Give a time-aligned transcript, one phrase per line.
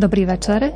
[0.00, 0.72] Dobrý večer.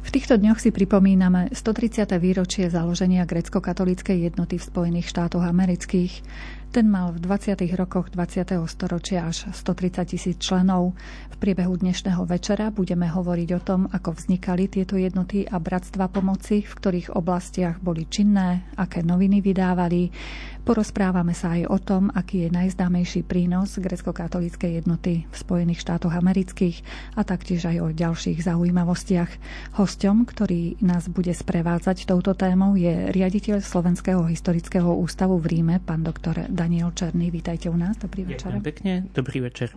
[0.00, 2.08] V týchto dňoch si pripomíname 130.
[2.16, 6.24] výročie založenia grecko-katolíckej jednoty v Spojených štátoch amerických.
[6.72, 7.68] Ten mal v 20.
[7.76, 8.56] rokoch 20.
[8.64, 10.96] storočia až 130 tisíc členov.
[11.28, 16.64] V priebehu dnešného večera budeme hovoriť o tom, ako vznikali tieto jednoty a bratstva pomoci,
[16.64, 20.08] v ktorých oblastiach boli činné, aké noviny vydávali.
[20.62, 26.86] Porozprávame sa aj o tom, aký je najznámejší prínos grecko-katolíckej jednoty v Spojených štátoch amerických
[27.18, 29.30] a taktiež aj o ďalších zaujímavostiach.
[29.76, 36.06] Hosťom, ktorý nás bude sprevádzať touto témou, je riaditeľ Slovenského historického ústavu v Ríme, pán
[36.06, 37.34] doktor Daniel Černý.
[37.34, 37.98] Vítajte u nás.
[37.98, 38.54] Dobrý večer.
[38.54, 38.92] Ďakujem pekne.
[39.10, 39.74] Dobrý večer.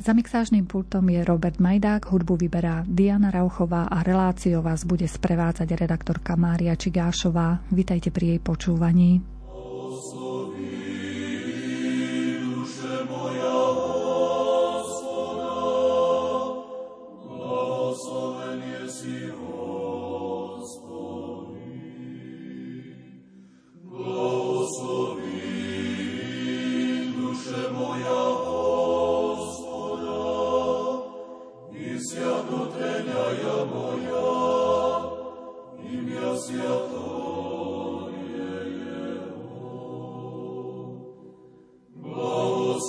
[0.00, 5.76] Za mixážnym pultom je Robert Majdák, hudbu vyberá Diana Rauchová a reláciu vás bude sprevádzať
[5.76, 7.60] redaktorka Mária Čigášová.
[7.68, 9.20] Vítajte pri jej počúvaní.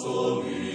[0.01, 0.70] 终于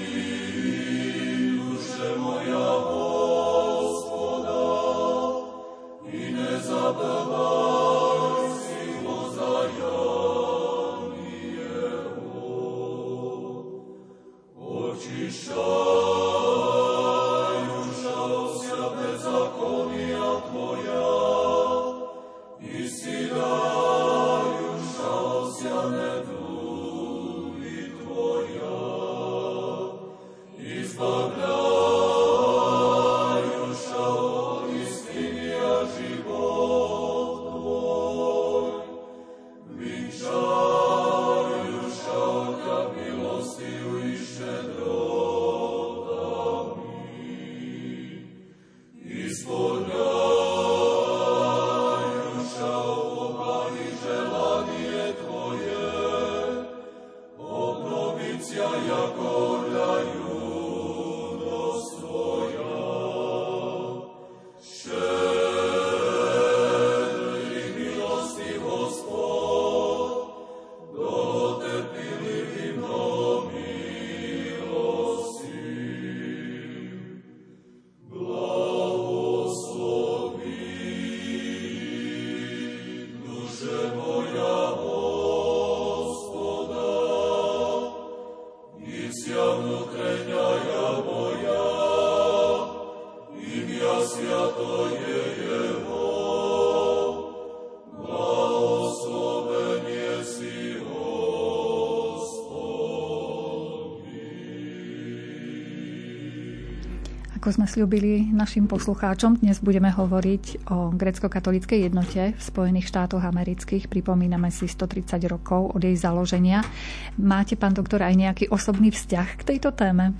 [107.46, 113.86] Ako sme slúbili našim poslucháčom, dnes budeme hovoriť o grecko-katolíckej jednote v Spojených štátoch amerických.
[113.86, 116.66] Pripomíname si 130 rokov od jej založenia.
[117.14, 120.10] Máte, pán doktor, aj nejaký osobný vzťah k tejto téme,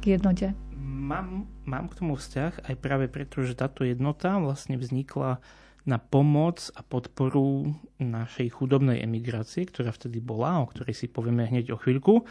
[0.00, 0.56] k jednote?
[0.80, 5.36] Mám, mám k tomu vzťah aj práve preto, že táto jednota vlastne vznikla
[5.84, 11.76] na pomoc a podporu našej chudobnej emigrácie, ktorá vtedy bola, o ktorej si povieme hneď
[11.76, 12.24] o chvíľku.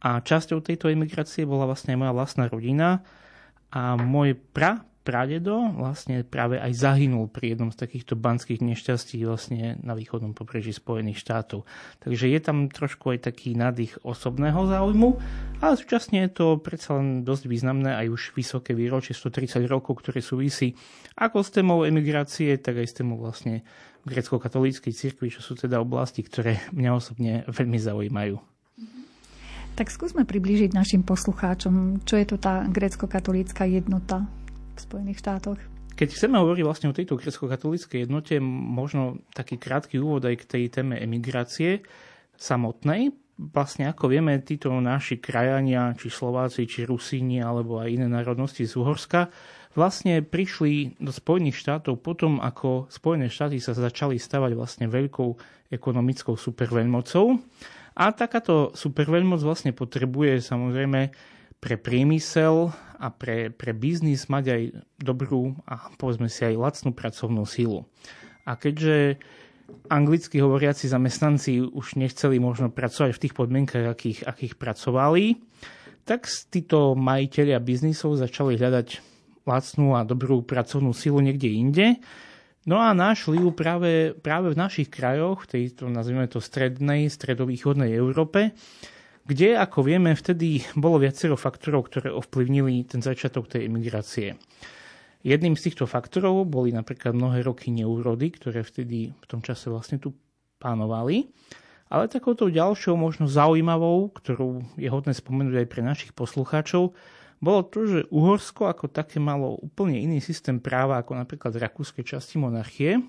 [0.00, 3.04] A časťou tejto emigrácie bola vlastne aj moja vlastná rodina,
[3.72, 9.76] a môj pra, pradedo vlastne práve aj zahynul pri jednom z takýchto banských nešťastí vlastne
[9.82, 11.66] na východnom pobreží Spojených štátov.
[12.06, 15.18] Takže je tam trošku aj taký nadých osobného záujmu,
[15.58, 20.22] ale súčasne je to predsa len dosť významné aj už vysoké výročie 130 rokov, ktoré
[20.22, 20.78] súvisí
[21.18, 23.66] ako s témou emigrácie, tak aj s témou vlastne
[24.06, 28.51] grecko-katolíckej cirkvi, čo sú teda oblasti, ktoré mňa osobne veľmi zaujímajú.
[29.72, 34.28] Tak skúsme priblížiť našim poslucháčom, čo je to tá grécko-katolícka jednota
[34.76, 35.58] v Spojených štátoch.
[35.96, 40.64] Keď chceme hovoriť vlastne o tejto grecko-katolíckej jednote, možno taký krátky úvod aj k tej
[40.68, 41.84] téme emigrácie
[42.36, 43.16] samotnej.
[43.40, 48.76] Vlastne ako vieme, títo naši krajania, či Slováci, či Rusíni, alebo aj iné národnosti z
[48.76, 49.32] Uhorska,
[49.72, 55.28] vlastne prišli do Spojených štátov potom, ako Spojené štáty sa začali stavať vlastne veľkou
[55.72, 57.40] ekonomickou superveľmocou.
[57.92, 61.12] A takáto superveľmoc vlastne potrebuje samozrejme
[61.62, 64.62] pre priemysel a pre, pre biznis mať aj
[64.98, 67.86] dobrú a povedzme si aj lacnú pracovnú sílu.
[68.42, 69.22] A keďže
[69.88, 75.38] anglicky hovoriaci zamestnanci už nechceli možno pracovať v tých podmienkach, akých, akých pracovali,
[76.02, 78.88] tak títo majiteľia biznisov začali hľadať
[79.46, 81.86] lacnú a dobrú pracovnú silu niekde inde.
[82.62, 87.90] No a našli ju práve, práve v našich krajoch, v tejto, nazvime to, strednej, stredovýchodnej
[87.90, 88.54] Európe,
[89.26, 94.38] kde, ako vieme, vtedy bolo viacero faktorov, ktoré ovplyvnili ten začiatok tej emigrácie.
[95.22, 100.02] Jedným z týchto faktorov boli napríklad mnohé roky neúrody, ktoré vtedy v tom čase vlastne
[100.02, 100.14] tu
[100.58, 101.30] pánovali.
[101.90, 106.94] Ale takouto ďalšou, možno zaujímavou, ktorú je hodné spomenúť aj pre našich poslucháčov,
[107.42, 112.06] bolo to, že Uhorsko ako také malo úplne iný systém práva ako napríklad v rakúskej
[112.06, 113.02] časti monarchie,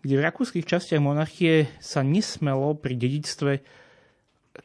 [0.00, 3.60] kde v rakúskych častiach monarchie sa nesmelo pri dedictve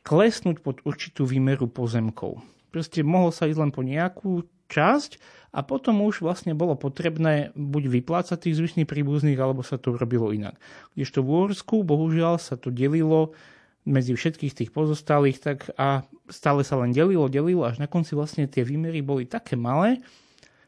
[0.07, 2.41] klesnúť pod určitú výmeru pozemkov.
[2.71, 5.21] Proste mohol sa ísť len po nejakú časť
[5.53, 10.33] a potom už vlastne bolo potrebné buď vyplácať tých zvyšných príbuzných, alebo sa to robilo
[10.33, 10.57] inak.
[10.97, 13.38] Kdežto v Uhorsku, bohužiaľ, sa to delilo
[13.83, 18.47] medzi všetkých tých pozostalých, tak a stále sa len delilo, delilo, až na konci vlastne
[18.47, 20.00] tie výmery boli také malé,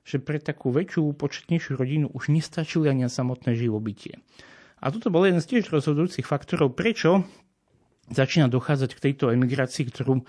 [0.06, 4.22] že pre takú väčšiu, početnejšiu rodinu už nestačili ani na samotné živobytie.
[4.84, 7.26] A toto bol jeden z tiež rozhodujúcich faktorov, prečo
[8.12, 10.22] začína dochádzať k tejto emigrácii, ktorú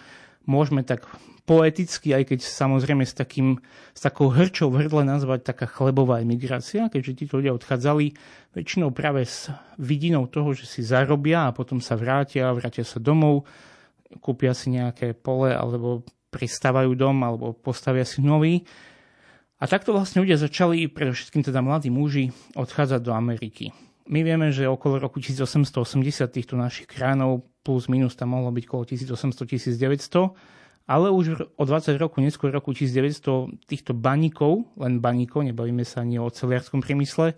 [0.46, 1.06] môžeme tak
[1.46, 3.62] poeticky, aj keď samozrejme s, takým,
[3.94, 8.18] s takou hrčou v hrdle nazvať taká chlebová emigrácia, keďže títo ľudia odchádzali
[8.58, 13.46] väčšinou práve s vidinou toho, že si zarobia a potom sa vrátia, vrátia sa domov,
[14.18, 16.02] kúpia si nejaké pole alebo
[16.34, 18.66] pristávajú dom alebo postavia si nový.
[19.56, 23.72] A takto vlastne ľudia začali, predovšetkým teda mladí muži, odchádzať do Ameriky.
[24.06, 28.82] My vieme, že okolo roku 1880 týchto našich kránov plus minus tam mohlo byť okolo
[28.86, 36.06] 1800-1900, ale už o 20 rokov, neskôr roku 1900 týchto baníkov, len baníkov, nebavíme sa
[36.06, 37.34] ani o celiarskom priemysle,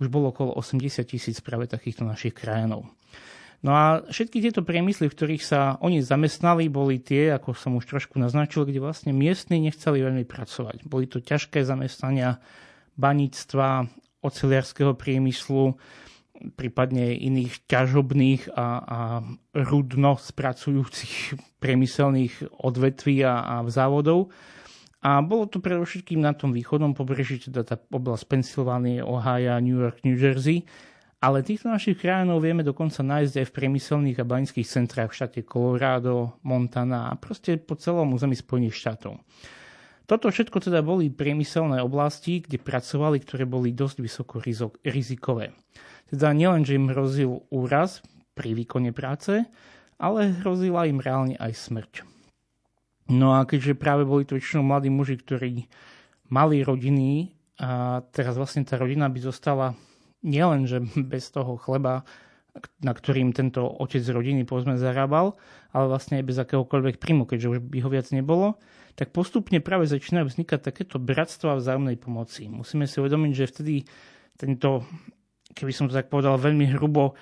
[0.00, 2.88] už bolo okolo 80 tisíc práve takýchto našich krajanov.
[3.64, 7.88] No a všetky tieto priemysly, v ktorých sa oni zamestnali, boli tie, ako som už
[7.88, 10.88] trošku naznačil, kde vlastne miestni nechceli veľmi pracovať.
[10.88, 12.40] Boli to ťažké zamestnania
[12.96, 13.88] baníctva,
[14.24, 15.76] oceliarského priemyslu,
[16.56, 18.98] prípadne iných ťažobných a, a
[19.56, 24.30] rudno spracujúcich priemyselných odvetví a, a závodov.
[25.06, 30.02] A bolo to predovšetkým na tom východnom pobreží, teda tá oblasť Pensylvánie, Ohio, New York,
[30.02, 30.66] New Jersey.
[31.22, 35.40] Ale týchto našich krajinov vieme dokonca nájsť aj v priemyselných a baňských centrách v štáte
[35.48, 39.16] Colorado, Montana a proste po celom území Spojených štátov.
[40.06, 44.38] Toto všetko teda boli priemyselné oblasti, kde pracovali, ktoré boli dosť vysoko
[44.86, 45.50] rizikové.
[46.06, 48.06] Teda nielen, že im hrozil úraz
[48.38, 49.42] pri výkone práce,
[49.98, 51.92] ale hrozila im reálne aj smrť.
[53.10, 55.66] No a keďže práve boli to väčšinou mladí muži, ktorí
[56.30, 59.74] mali rodiny a teraz vlastne tá rodina by zostala
[60.22, 62.06] nielen, že bez toho chleba,
[62.82, 65.34] na ktorým tento otec rodiny povedzme zarábal,
[65.74, 68.58] ale vlastne aj bez akéhokoľvek príjmu, keďže už by ho viac nebolo,
[68.96, 72.48] tak postupne práve začínajú vznikať takéto bratstva vzájomnej pomoci.
[72.48, 73.74] Musíme si uvedomiť, že vtedy
[74.40, 74.88] tento
[75.56, 77.16] keby som to tak povedal veľmi hrubo,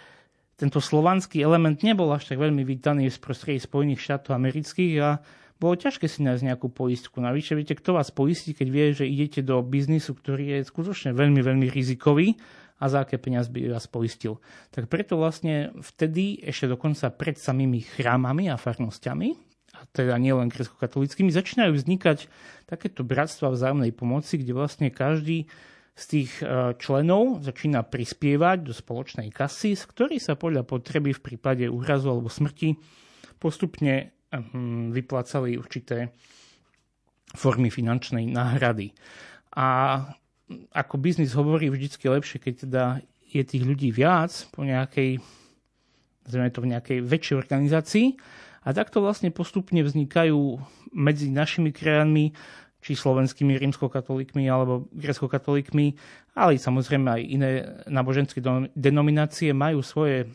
[0.59, 5.19] tento slovanský element nebol až tak veľmi vítaný v prostredí Spojených štátov amerických a
[5.59, 7.23] bolo ťažké si nájsť nejakú poistku.
[7.23, 11.43] Navyše, viete, kto vás poistí, keď vie, že idete do biznisu, ktorý je skutočne veľmi,
[11.43, 12.39] veľmi rizikový
[12.83, 14.43] a za aké peniaz by vás poistil.
[14.75, 19.54] Tak preto vlastne vtedy, ešte dokonca pred samými chrámami a farnosťami,
[19.93, 22.31] teda nielen kresťko-katolickými, začínajú vznikať
[22.65, 25.51] takéto bratstva vzájomnej pomoci, kde vlastne každý
[25.95, 31.23] z tých e, členov začína prispievať do spoločnej kasy, z ktorej sa podľa potreby v
[31.23, 32.75] prípade úrazu alebo smrti
[33.39, 36.11] postupne hm, vyplácali určité
[37.35, 38.91] formy finančnej náhrady.
[39.55, 40.01] A
[40.75, 42.83] ako biznis hovorí, vždycky lepšie, keď teda
[43.31, 45.19] je tých ľudí viac po nejakej,
[46.27, 48.07] nazvime to v nejakej väčšej organizácii.
[48.65, 50.57] A takto vlastne postupne vznikajú
[50.97, 52.33] medzi našimi krajinami
[52.85, 55.97] či slovenskými rímskokatolíkmi alebo grecko-katolíkmi,
[56.37, 57.51] ale samozrejme aj iné
[57.89, 58.45] náboženské
[58.77, 60.27] denominácie majú svoje e,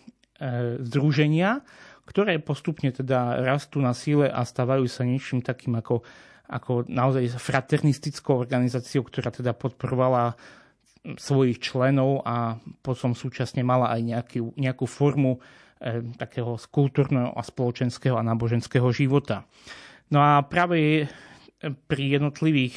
[0.81, 1.61] združenia,
[2.09, 6.01] ktoré postupne teda rastú na síle a stávajú sa niečím takým ako,
[6.49, 10.33] ako naozaj fraternistickou organizáciou, ktorá teda podporovala
[11.21, 15.37] svojich členov a potom súčasne mala aj nejakú, nejakú formu
[16.19, 19.47] takého kultúrneho a spoločenského a náboženského života.
[20.11, 21.07] No a práve
[21.87, 22.75] pri jednotlivých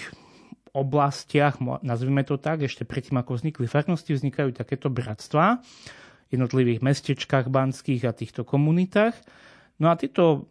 [0.73, 7.53] oblastiach, nazvime to tak, ešte predtým ako vznikli farnosti, vznikajú takéto bratstva v jednotlivých mestečkách
[7.53, 9.13] banských a týchto komunitách.
[9.77, 10.49] No a tieto,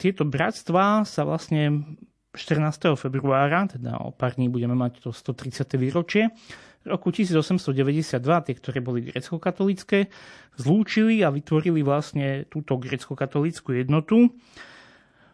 [0.00, 1.94] tieto bratstva sa vlastne
[2.34, 2.98] 14.
[2.98, 5.78] februára, teda o pár dní budeme mať to 130.
[5.78, 6.34] výročie,
[6.84, 10.12] roku 1892, tie, ktoré boli grecko-katolické,
[10.60, 14.32] zlúčili a vytvorili vlastne túto grecko-katolickú jednotu,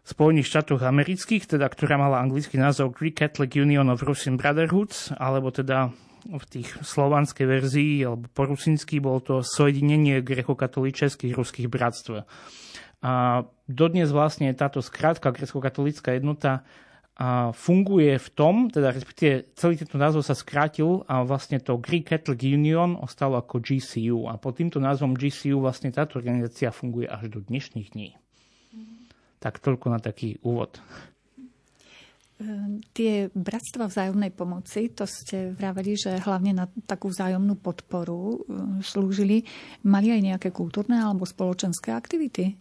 [0.00, 5.52] Spojených štátoch amerických, teda, ktorá mala anglický názov Greek Catholic Union of Russian Brotherhoods, alebo
[5.52, 5.92] teda
[6.25, 12.25] v tých slovanskej verzii, alebo po rusinsky, bol to sojedinenie grekokatoličeských ruských bratstv.
[13.00, 16.64] A dodnes vlastne táto skrátka grekokatolická jednota
[17.21, 22.09] a funguje v tom, teda respektíve celý tento názov sa skrátil a vlastne to Greek
[22.09, 27.29] Catholic Union ostalo ako GCU a pod týmto názvom GCU vlastne táto organizácia funguje až
[27.29, 28.17] do dnešných dní.
[29.37, 30.81] Tak toľko na taký úvod.
[32.41, 38.81] Ehm, tie bratstva vzájomnej pomoci, to ste vraveli, že hlavne na takú vzájomnú podporu ehm,
[38.81, 39.45] slúžili.
[39.85, 42.57] Mali aj nejaké kultúrne alebo spoločenské aktivity?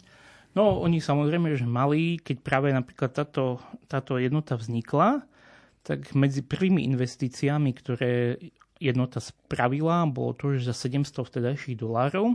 [0.50, 5.22] No, oni samozrejme, že mali, keď práve napríklad táto, táto jednota vznikla,
[5.86, 8.36] tak medzi prvými investíciami, ktoré
[8.82, 12.34] jednota spravila, bolo to, že za 700 vtedajších dolárov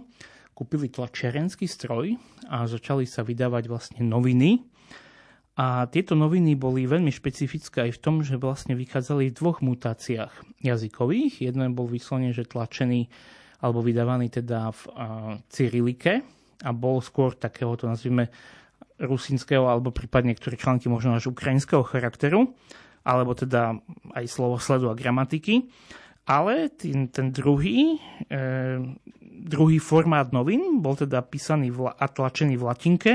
[0.55, 2.15] kúpili tlačiarenský stroj
[2.47, 4.63] a začali sa vydávať vlastne noviny.
[5.59, 10.31] A tieto noviny boli veľmi špecifické aj v tom, že vlastne vychádzali v dvoch mutáciách
[10.63, 11.43] jazykových.
[11.43, 13.07] Jeden bol vyslovene, že tlačený
[13.59, 14.81] alebo vydávaný teda v
[15.51, 16.23] cyrilike
[16.65, 18.33] a bol skôr takého, to nazvime,
[18.99, 22.55] rusínskeho alebo prípadne niektoré články možno až ukrajinského charakteru,
[23.05, 23.77] alebo teda
[24.15, 25.67] aj slovo sledu a gramatiky.
[26.25, 28.01] Ale ten, ten druhý,
[28.33, 28.39] e,
[29.21, 33.13] druhý formát novín bol teda písaný v, a tlačený v latinke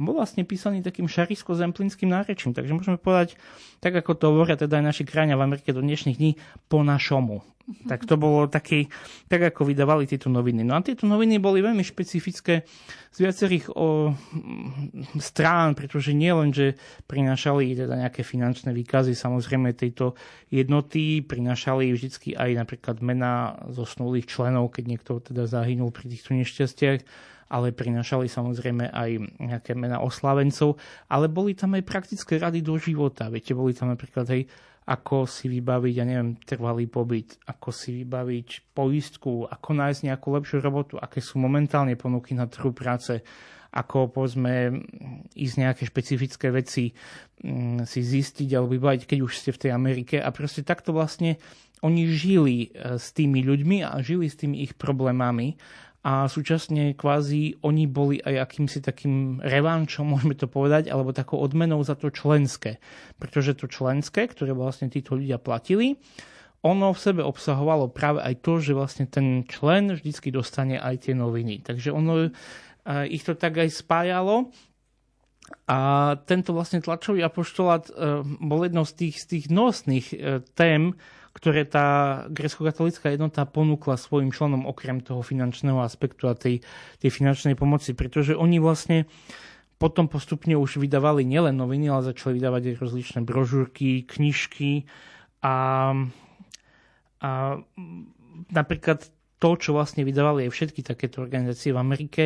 [0.00, 2.56] bol vlastne písaný takým šarisko-zemplínským nárečím.
[2.56, 3.36] Takže môžeme povedať,
[3.78, 6.32] tak ako to hovoria teda aj naši krajania v Amerike do dnešných dní,
[6.66, 7.44] po našomu.
[7.86, 8.90] Tak to bolo taký,
[9.30, 10.66] tak ako vydávali tieto noviny.
[10.66, 12.66] No a tieto noviny boli veľmi špecifické
[13.14, 14.10] z viacerých o,
[15.22, 16.74] strán, pretože nie len, že
[17.06, 20.18] prinášali teda nejaké finančné výkazy samozrejme tejto
[20.50, 26.98] jednoty, prinášali vždycky aj napríklad mená zosnulých členov, keď niekto teda zahynul pri týchto nešťastiach,
[27.50, 29.10] ale prinášali samozrejme aj
[29.42, 30.78] nejaké mená oslavencov,
[31.10, 33.26] ale boli tam aj praktické rady do života.
[33.26, 34.42] Viete, boli tam napríklad aj
[34.90, 40.58] ako si vybaviť, ja neviem, trvalý pobyt, ako si vybaviť poistku, ako nájsť nejakú lepšiu
[40.58, 43.22] robotu, aké sú momentálne ponuky na trhu práce,
[43.70, 44.82] ako povedzme
[45.38, 46.90] ísť nejaké špecifické veci
[47.46, 50.18] mm, si zistiť alebo vybaviť, keď už ste v tej Amerike.
[50.18, 51.38] A proste takto vlastne
[51.86, 55.54] oni žili e, s tými ľuďmi a žili s tými ich problémami
[56.00, 61.84] a súčasne kvázi oni boli aj akýmsi takým revančom, môžeme to povedať, alebo takou odmenou
[61.84, 62.80] za to členské.
[63.20, 66.00] Pretože to členské, ktoré vlastne títo ľudia platili,
[66.60, 71.14] ono v sebe obsahovalo práve aj to, že vlastne ten člen vždycky dostane aj tie
[71.16, 71.64] noviny.
[71.64, 72.30] Takže ono e,
[73.08, 74.52] ich to tak aj spájalo.
[75.66, 77.92] A tento vlastne tlačový apoštolát e,
[78.44, 80.16] bol jednou z tých, z tých nosných e,
[80.52, 81.00] tém,
[81.30, 81.86] ktoré tá
[82.26, 86.62] grecko-katolická jednota ponúkla svojim členom okrem toho finančného aspektu a tej,
[86.98, 89.06] tej finančnej pomoci, pretože oni vlastne
[89.80, 94.84] potom postupne už vydávali nielen noviny, ale začali vydávať aj rozličné brožúrky, knižky
[95.40, 95.56] a,
[97.24, 97.30] a
[98.52, 99.08] napríklad
[99.40, 102.24] to, čo vlastne vydávali aj všetky takéto organizácie v Amerike,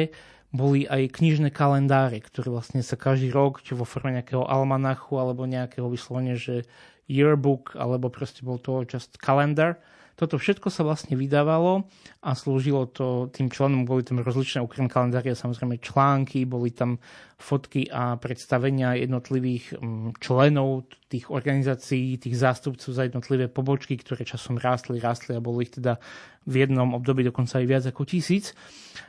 [0.50, 5.46] boli aj knižné kalendáre, ktoré vlastne sa každý rok, či vo forme nejakého almanachu alebo
[5.46, 6.66] nejakého vyslovene, že
[7.10, 9.76] yearbook, alebo proste bol to just calendar.
[10.14, 11.90] Toto všetko sa vlastne vydávalo
[12.22, 17.02] a slúžilo to tým členom, boli tam rozličné okrem kalendária, samozrejme články, boli tam
[17.34, 24.54] fotky a predstavenia jednotlivých mm, členov tých organizácií, tých zástupcov za jednotlivé pobočky, ktoré časom
[24.54, 25.98] rástli, rástli a boli ich teda
[26.46, 28.54] v jednom období dokonca aj viac ako tisíc.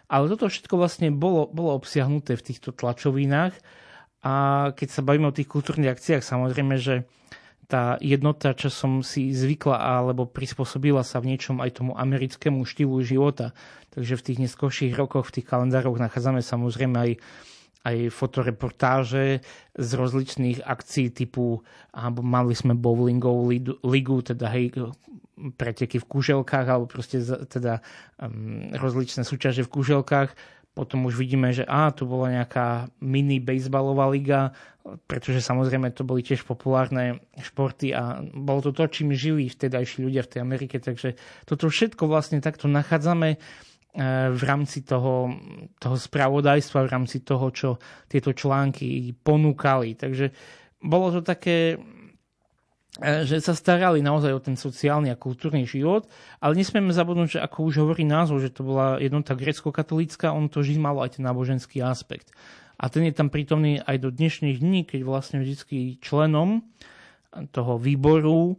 [0.09, 3.53] Ale toto všetko vlastne bolo, bolo obsiahnuté v týchto tlačovinách
[4.25, 4.33] a
[4.73, 7.05] keď sa bavíme o tých kultúrnych akciách, samozrejme, že
[7.65, 13.57] tá jednota časom si zvykla alebo prispôsobila sa v niečom aj tomu americkému štýlu života.
[13.93, 17.11] Takže v tých neskôrších rokoch v tých kalendároch nachádzame samozrejme aj
[17.85, 19.45] aj fotoreportáže
[19.77, 21.61] z rozličných akcií typu,
[21.93, 23.53] alebo mali sme bowlingovú
[23.85, 24.73] ligu, teda hej,
[25.53, 27.85] preteky v kuželkách, alebo proste teda
[28.17, 30.33] um, rozličné súťaže v kuželkách
[30.75, 34.51] potom už vidíme, že á, tu bola nejaká mini baseballová liga,
[35.07, 40.27] pretože samozrejme to boli tiež populárne športy a bolo to to, čím žili vtedajší ľudia
[40.27, 40.77] v tej Amerike.
[40.83, 41.15] Takže
[41.47, 43.37] toto všetko vlastne takto nachádzame e,
[44.35, 45.31] v rámci toho,
[45.79, 47.69] toho spravodajstva, v rámci toho, čo
[48.11, 49.95] tieto články ponúkali.
[49.95, 50.29] Takže
[50.83, 51.79] bolo to také
[53.01, 56.07] že sa starali naozaj o ten sociálny a kultúrny život,
[56.39, 60.63] ale nesmieme zabudnúť, že ako už hovorí názov, že to bola jednota grecko-katolícka, on to
[60.63, 62.31] vždy malo aj ten náboženský aspekt.
[62.79, 66.63] A ten je tam prítomný aj do dnešných dní, keď vlastne vždy členom
[67.51, 68.55] toho výboru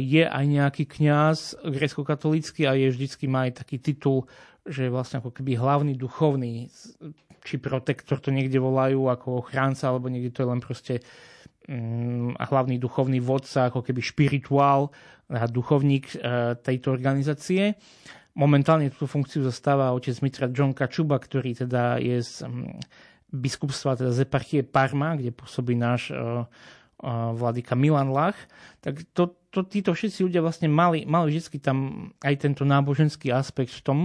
[0.00, 4.24] je aj nejaký kňaz grecko-katolícky a je vždycky má aj taký titul
[4.66, 6.68] že je vlastne ako keby hlavný duchovný,
[7.40, 10.94] či protektor to niekde volajú ako ochránca, alebo niekde to je len proste
[11.70, 14.90] um, hlavný duchovný vodca, ako keby špirituál,
[15.30, 17.78] a duchovník uh, tejto organizácie.
[18.34, 22.74] Momentálne túto funkciu zastáva otec Mitra John Kačuba, ktorý teda je z um,
[23.30, 26.46] biskupstva, teda z eparchie Parma, kde pôsobí náš uh,
[27.02, 28.38] uh, vladyka Milan Lach.
[28.82, 33.70] Tak to, to, títo všetci ľudia vlastne mali, mali vždy tam aj tento náboženský aspekt
[33.78, 33.98] v tom.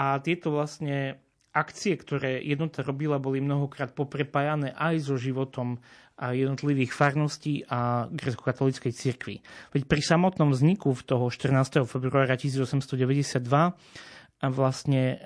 [0.00, 1.20] A tieto vlastne
[1.52, 5.82] akcie, ktoré jednota robila, boli mnohokrát poprepájané aj so životom
[6.18, 9.36] jednotlivých farností a grecko-katolíckej cirkvi.
[9.70, 11.86] Veď pri samotnom vzniku v toho 14.
[11.86, 13.38] februára 1892
[14.38, 15.16] a vlastne e,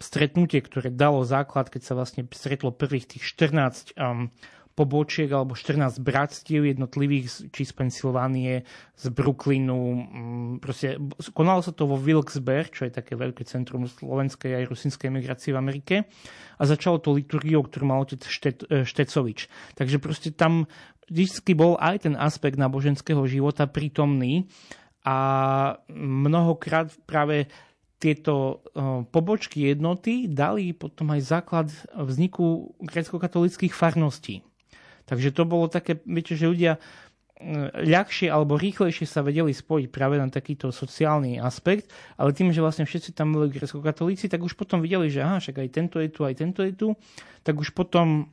[0.00, 4.32] stretnutie, ktoré dalo základ, keď sa vlastne stretlo prvých tých 14 um,
[4.74, 8.66] pobočiek alebo 14 bratstiev jednotlivých, či z Pensylvánie,
[8.98, 9.78] z Brooklynu.
[9.78, 10.98] Mm, proste,
[11.30, 15.62] konalo sa to vo Wilkes-Barre, čo je také veľké centrum slovenskej aj rusinskej emigrácie v
[15.62, 15.94] Amerike.
[16.58, 19.46] A začalo to liturgiou, ktorú mal otec Štet, e, Štecovič.
[19.78, 20.66] Takže proste tam
[21.06, 24.50] vždy bol aj ten aspekt náboženského života prítomný
[25.06, 25.16] a
[25.94, 27.46] mnohokrát práve
[28.02, 28.54] tieto e,
[29.08, 34.44] pobočky jednoty dali potom aj základ vzniku grecko-katolických farností.
[35.04, 36.80] Takže to bolo také, viete, že ľudia
[37.40, 42.64] mm, ľahšie alebo rýchlejšie sa vedeli spojiť práve na takýto sociálny aspekt, ale tým, že
[42.64, 46.08] vlastne všetci tam boli grecko-katolíci, tak už potom videli, že aha, však aj tento je
[46.08, 46.88] tu, aj tento je tu,
[47.44, 48.32] tak už potom,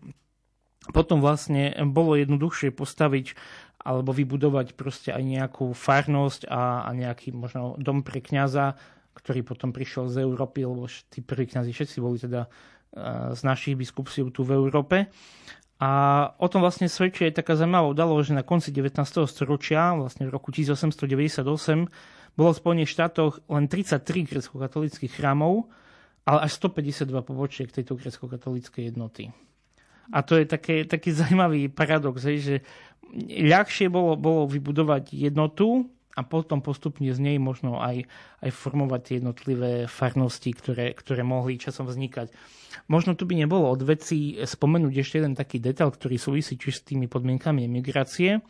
[0.96, 3.36] potom vlastne bolo jednoduchšie postaviť
[3.82, 8.78] alebo vybudovať proste aj nejakú farnosť a, a nejaký možno dom pre kňaza,
[9.18, 12.48] ktorý potom prišiel z Európy, lebo tí prví kňazi všetci boli teda
[13.32, 15.08] z našich biskupstiev tu v Európe.
[15.82, 15.90] A
[16.38, 19.02] o tom vlastne svedčí aj taká zaujímavá udalosť, že na konci 19.
[19.26, 21.42] storočia, vlastne v roku 1898,
[22.38, 25.74] bolo v Spojených štátoch len 33 grecko-katolických chrámov,
[26.22, 29.34] ale až 152 pobočiek tejto grecko-katolíckej jednoty.
[30.14, 32.62] A to je také, taký zaujímavý paradox, že
[33.42, 35.90] ľahšie bolo, bolo vybudovať jednotu
[36.22, 38.06] a potom postupne z nej možno aj,
[38.46, 42.30] aj formovať tie jednotlivé farnosti, ktoré, ktoré mohli časom vznikať.
[42.86, 46.86] Možno tu by nebolo od veci spomenúť ešte jeden taký detail, ktorý súvisí či s
[46.86, 48.46] tými podmienkami emigrácie.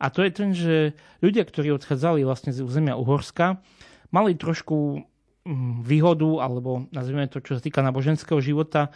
[0.00, 3.60] A to je ten, že ľudia, ktorí odchádzali vlastne z územia Uhorska,
[4.08, 5.04] mali trošku
[5.44, 8.88] mm, výhodu, alebo nazvime to, čo sa týka náboženského života,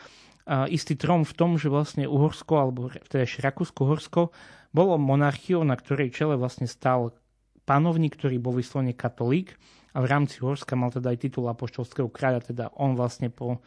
[0.69, 4.29] istý trom v tom, že vlastne Uhorsko, alebo teda Rakúsko-Uhorsko,
[4.77, 7.17] bolo monarchiou, na ktorej čele vlastne stal
[7.64, 9.57] panovník, ktorý bol vyslovene katolík
[9.96, 13.61] a v rámci Horska mal teda aj titul apoštolského kráľa, teda on vlastne po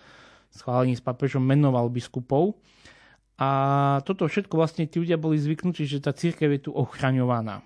[0.53, 2.57] schválení s papežom menoval biskupov.
[3.37, 3.49] A
[4.01, 7.61] toto všetko vlastne tí ľudia boli zvyknutí, že tá církev je tu ochraňovaná.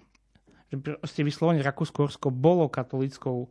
[0.68, 3.48] Že proste vyslovene Rakúsko-Horsko bolo katolickou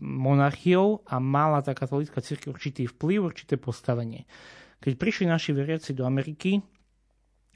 [0.00, 4.24] monarchiou a mala tá katolická církev určitý vplyv, určité postavenie.
[4.80, 6.64] Keď prišli naši veriaci do Ameriky,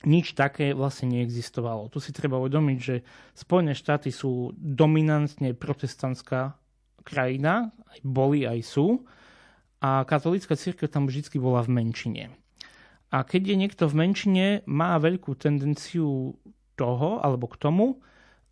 [0.07, 1.91] nič také vlastne neexistovalo.
[1.91, 3.03] Tu si treba uvedomiť, že
[3.35, 6.55] Spojené štáty sú dominantne protestantská
[7.03, 9.03] krajina, aj boli, aj sú,
[9.79, 12.25] a katolícka církev tam vždy bola v menšine.
[13.09, 16.37] A keď je niekto v menšine, má veľkú tendenciu
[16.77, 17.87] toho, alebo k tomu,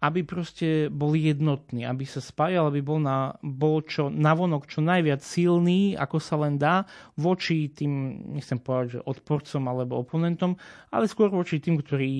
[0.06, 5.18] aby proste bol jednotný, aby sa spájal, aby bol, na, bol čo, navonok čo najviac
[5.18, 6.86] silný, ako sa len dá,
[7.18, 10.54] voči tým, nechcem povedať, že odporcom alebo oponentom,
[10.94, 12.12] ale skôr voči tým, ktorí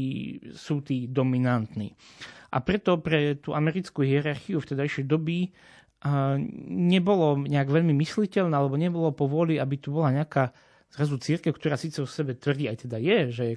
[0.58, 1.94] sú tí dominantní.
[2.50, 5.54] A preto pre tú americkú hierarchiu vtedajšej doby
[6.70, 10.50] nebolo nejak veľmi mysliteľné, alebo nebolo povoli, aby tu bola nejaká
[10.92, 13.56] zrazu církev, ktorá síce o sebe tvrdí, aj teda je, že je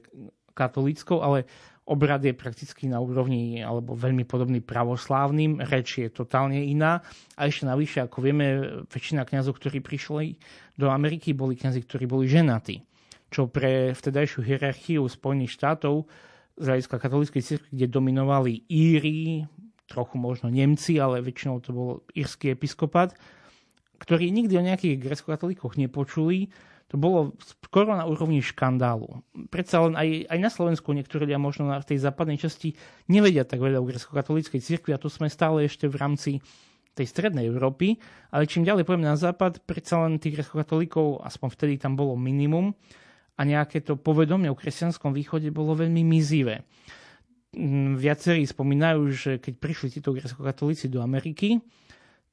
[0.57, 1.47] katolíckou, ale
[1.89, 7.01] obrad je prakticky na úrovni alebo veľmi podobný pravoslávnym, reč je totálne iná.
[7.33, 8.45] A ešte navyše, ako vieme,
[8.93, 10.37] väčšina kňazov, ktorí prišli
[10.77, 12.85] do Ameriky, boli kňazi, ktorí boli ženatí.
[13.33, 16.05] Čo pre vtedajšiu hierarchiu Spojených štátov
[16.61, 19.49] z hľadiska katolíckej cirkvi, kde dominovali Íri,
[19.89, 23.17] trochu možno Nemci, ale väčšinou to bol írsky episkopat,
[23.97, 26.53] ktorí nikdy o nejakých grecko-katolíkoch nepočuli,
[26.89, 29.21] to bolo skoro na úrovni škandálu.
[29.53, 32.73] Predsa len aj, aj na Slovensku niektorí ľudia možno na tej západnej časti
[33.05, 36.31] nevedia tak veľa o grecko-katolíckej cirkvi a to sme stále ešte v rámci
[36.97, 38.01] tej strednej Európy,
[38.33, 42.73] ale čím ďalej pojem na západ, predsa len tých grecko-katolíkov, aspoň vtedy tam bolo minimum
[43.39, 46.67] a nejaké to povedomie o kresťanskom východe bolo veľmi mizivé.
[47.53, 51.61] Mm, viacerí spomínajú, že keď prišli títo grecko-katolíci do Ameriky,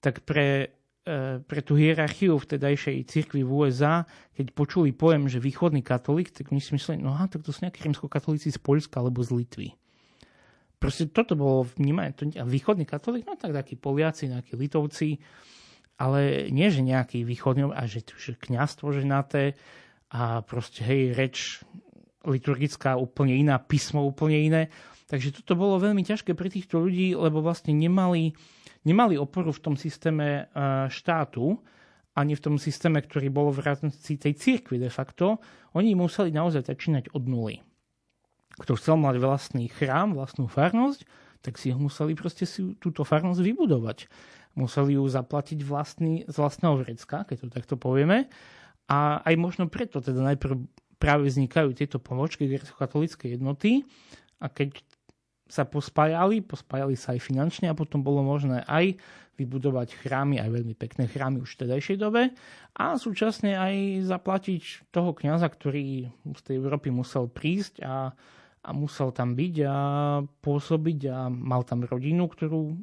[0.00, 0.72] tak pre
[1.46, 4.02] pre tú hierarchiu vtedajšej cirkvi v USA,
[4.34, 7.62] keď počuli pojem, že východný katolík, tak my si mysleli, no aha, tak to sú
[7.62, 9.68] nejakí rímsko-katolíci z Polska alebo z Litvy.
[10.82, 12.10] Proste toto bolo vnímané.
[12.36, 15.22] A východný katolík, no tak takí Poliaci, nejakí Litovci.
[15.96, 19.56] ale nie, že nejaký východný, a že, že kniazstvo ženaté
[20.12, 21.64] a proste, hej, reč
[22.26, 24.62] liturgická úplne iná, písmo úplne iné.
[25.08, 28.36] Takže toto bolo veľmi ťažké pre týchto ľudí, lebo vlastne nemali,
[28.86, 31.58] nemali oporu v tom systéme e, štátu,
[32.16, 35.36] ani v tom systéme, ktorý bol v rámci tej cirkvi de facto.
[35.76, 37.60] Oni museli naozaj začínať od nuly.
[38.56, 41.04] Kto chcel mať vlastný chrám, vlastnú farnosť,
[41.44, 44.08] tak si ho museli proste si túto farnosť vybudovať.
[44.56, 48.32] Museli ju zaplatiť vlastný, z vlastného vrecka, keď to takto povieme.
[48.88, 50.56] A aj možno preto teda najprv
[50.96, 53.84] práve vznikajú tieto pomočky grecko-katolíckej jednoty
[54.40, 54.80] a keď
[55.46, 58.98] sa pospájali, pospájali sa aj finančne a potom bolo možné aj
[59.36, 62.32] vybudovať chrámy, aj veľmi pekné chrámy už v tedajšej dobe
[62.72, 63.74] a súčasne aj
[64.08, 68.16] zaplatiť toho kňaza, ktorý z tej Európy musel prísť a,
[68.64, 69.76] a musel tam byť a
[70.40, 72.74] pôsobiť a mal tam rodinu, ktorú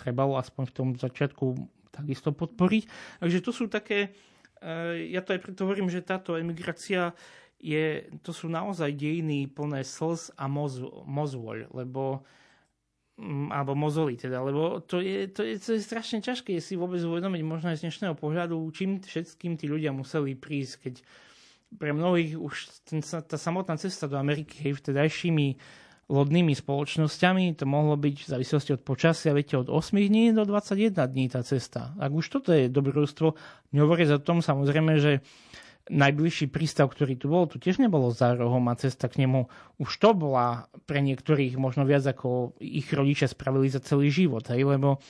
[0.00, 1.46] trebalo aspoň v tom začiatku
[1.92, 2.82] takisto podporiť.
[3.20, 4.14] Takže to sú také,
[4.64, 7.12] eh, ja to aj preto hovorím, že táto emigrácia
[7.58, 12.22] je, to sú naozaj dejiny plné slz a moz, mozvoľ, lebo
[13.18, 17.02] mm, alebo mozoli teda, lebo to je, to, je, to je strašne ťažké si vôbec
[17.02, 20.94] uvedomiť možno aj z dnešného pohľadu, čím všetkým tí ľudia museli prísť, keď
[21.76, 22.54] pre mnohých už
[22.86, 25.46] ten, tá samotná cesta do Ameriky hej, vtedajšími
[26.08, 30.96] lodnými spoločnosťami, to mohlo byť v závislosti od počasia, viete, od 8 dní do 21
[31.04, 31.92] dní tá cesta.
[32.00, 33.36] Ak už toto je dobrodružstvo,
[33.76, 35.20] nehovorí za tom samozrejme, že
[35.88, 39.48] najbližší prístav, ktorý tu bol, tu tiež nebolo za rohom a cesta k nemu
[39.80, 44.64] už to bola pre niektorých možno viac ako ich rodičia spravili za celý život, hej,
[44.64, 45.00] lebo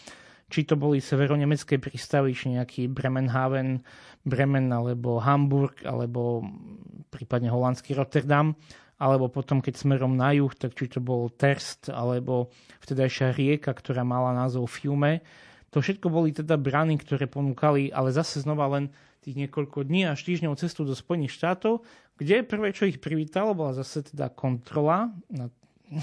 [0.49, 3.85] či to boli severonemecké prístavy, či nejaký Bremenhaven,
[4.25, 6.41] Bremen alebo Hamburg, alebo
[7.13, 8.57] prípadne holandský Rotterdam,
[8.99, 14.03] alebo potom, keď smerom na juh, tak či to bol Terst, alebo vtedajšia rieka, ktorá
[14.03, 15.21] mala názov Fiume.
[15.77, 18.89] To všetko boli teda brany, ktoré ponúkali, ale zase znova len
[19.29, 21.85] tých niekoľko dní až týždňov cestu do Spojených štátov,
[22.17, 25.53] kde prvé, čo ich privítalo, bola zase teda kontrola na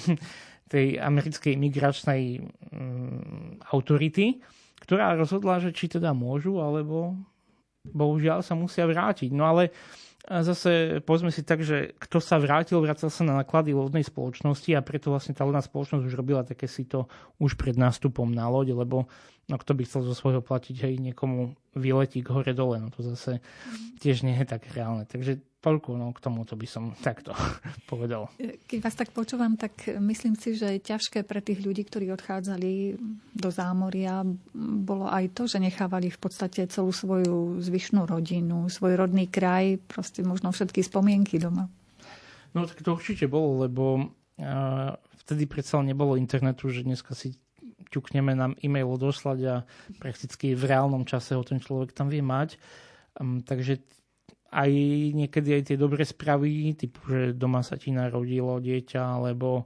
[0.73, 4.45] tej americkej imigračnej um, autority,
[4.77, 7.17] ktorá rozhodla, že či teda môžu, alebo
[7.89, 9.33] bohužiaľ sa musia vrátiť.
[9.33, 9.73] No ale
[10.25, 14.73] a zase povedzme si tak, že kto sa vrátil, vrátil sa na náklady lodnej spoločnosti
[14.73, 17.05] a preto vlastne tá lodná spoločnosť už robila také si to
[17.37, 19.05] už pred nástupom na loď, lebo
[19.45, 23.05] no kto by chcel zo svojho platiť, hej, niekomu vyletí k hore dole, no to
[23.05, 23.37] zase
[24.01, 25.05] tiež nie je tak reálne.
[25.05, 27.33] Takže toľko no, k tomu, to by som takto
[27.91, 28.29] povedal.
[28.37, 33.01] Keď vás tak počúvam, tak myslím si, že je ťažké pre tých ľudí, ktorí odchádzali
[33.33, 34.21] do zámoria,
[34.53, 40.21] bolo aj to, že nechávali v podstate celú svoju zvyšnú rodinu, svoj rodný kraj, proste
[40.21, 41.65] možno všetky spomienky doma.
[42.53, 44.13] No tak to určite bolo, lebo
[45.25, 47.35] vtedy predsa nebolo internetu, že dneska si
[47.89, 49.55] ťukneme nám e-mail odoslať a
[50.01, 52.59] prakticky v reálnom čase ho ten človek tam vie mať.
[53.15, 53.79] Um, takže
[54.51, 54.71] aj
[55.15, 59.65] niekedy aj tie dobré správy, typu, že doma sa ti narodilo dieťa, alebo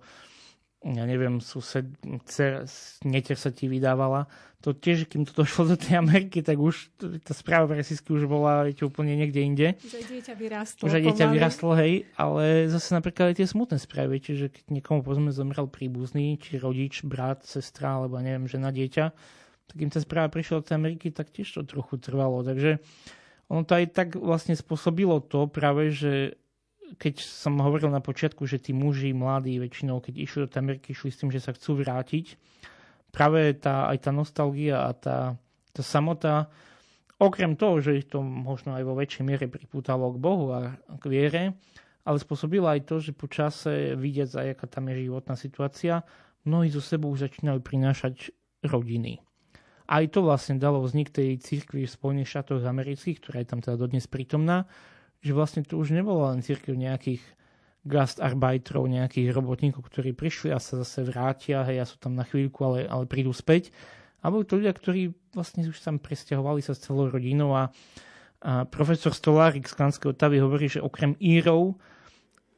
[0.79, 1.91] ja neviem, sused,
[2.23, 2.63] cer,
[3.03, 4.31] neter sa ti vydávala.
[4.63, 8.63] To tiež, kým to došlo do tej Ameriky, tak už tá správa pre už bola
[8.63, 9.67] viete, úplne niekde inde.
[9.79, 10.83] Že dieťa vyrastlo.
[10.87, 15.03] Že dieťa vyrastlo, hej, ale zase napríklad aj tie smutné správy, viete, že keď niekomu
[15.03, 19.05] povedzme zomrel príbuzný, či rodič, brat, sestra, alebo neviem, žena, dieťa,
[19.67, 22.39] tak im tá správa prišla do tej Ameriky, tak tiež to trochu trvalo.
[22.43, 22.79] Takže
[23.49, 26.38] ono to aj tak vlastne spôsobilo to práve, že
[26.97, 31.09] keď som hovoril na počiatku, že tí muži, mladí väčšinou, keď išli do Ameriky, išli
[31.13, 32.38] s tým, že sa chcú vrátiť,
[33.13, 35.17] práve tá, aj tá nostalgia a tá,
[35.73, 36.49] tá samota,
[37.21, 41.03] okrem toho, že ich to možno aj vo väčšej miere pripútalo k Bohu a k
[41.05, 41.43] viere,
[42.07, 46.01] ale spôsobilo aj to, že po čase vidieť, aj aká tam je životná situácia,
[46.47, 48.33] mnohí zo sebou začínajú prinášať
[48.65, 49.21] rodiny.
[49.89, 53.73] Aj to vlastne dalo vznik tej cirkvi v Spojených štátoch amerických, ktorá je tam teda
[53.73, 54.69] dodnes prítomná,
[55.25, 57.25] že vlastne to už nebolo len cirkev nejakých
[57.89, 62.62] gastarbajtrov, nejakých robotníkov, ktorí prišli a sa zase vrátia, hej, a sú tam na chvíľku,
[62.62, 63.73] ale, ale prídu späť.
[64.21, 67.71] A boli to ľudia, ktorí vlastne už tam presťahovali sa s celou rodinou a,
[68.45, 71.80] a profesor Stolárik z Klanského Tavy hovorí, že okrem Írov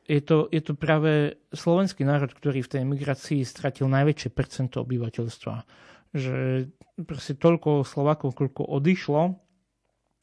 [0.09, 5.55] je to, je to práve slovenský národ, ktorý v tej emigrácii stratil najväčšie percento obyvateľstva
[6.11, 6.67] že
[7.07, 9.35] proste toľko Slovakov, koľko odišlo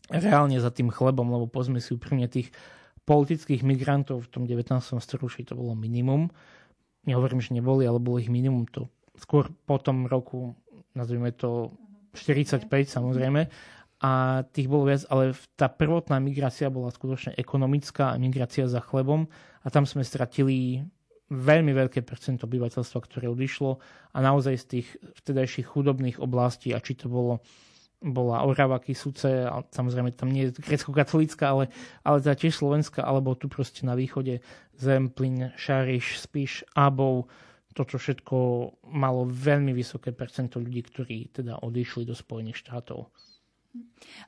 [0.08, 2.52] reálne za tým chlebom, lebo pozme si úprimne tých
[3.04, 4.68] politických migrantov v tom 19.
[5.00, 6.28] storočí to bolo minimum.
[7.08, 8.68] Nehovorím, že neboli, ale bolo ich minimum.
[8.76, 10.52] To skôr po tom roku,
[10.92, 11.72] nazvime to
[12.12, 13.48] 45 samozrejme,
[13.98, 19.26] a tých bolo viac, ale tá prvotná migrácia bola skutočne ekonomická migrácia za chlebom
[19.64, 20.86] a tam sme stratili
[21.28, 23.76] veľmi veľké percento obyvateľstva, ktoré odišlo
[24.12, 24.88] a naozaj z tých
[25.24, 27.44] vtedajších chudobných oblastí, a či to bolo
[27.98, 31.64] bola Orava Kisuce, a samozrejme tam nie je grecko-katolícka, ale,
[32.06, 34.38] ale teda tiež slovenská, alebo tu proste na východe
[34.78, 37.26] Zemplín, Šariš, Spiš, Abov,
[37.74, 38.36] toto všetko
[38.94, 43.10] malo veľmi vysoké percento ľudí, ktorí teda odišli do Spojených štátov.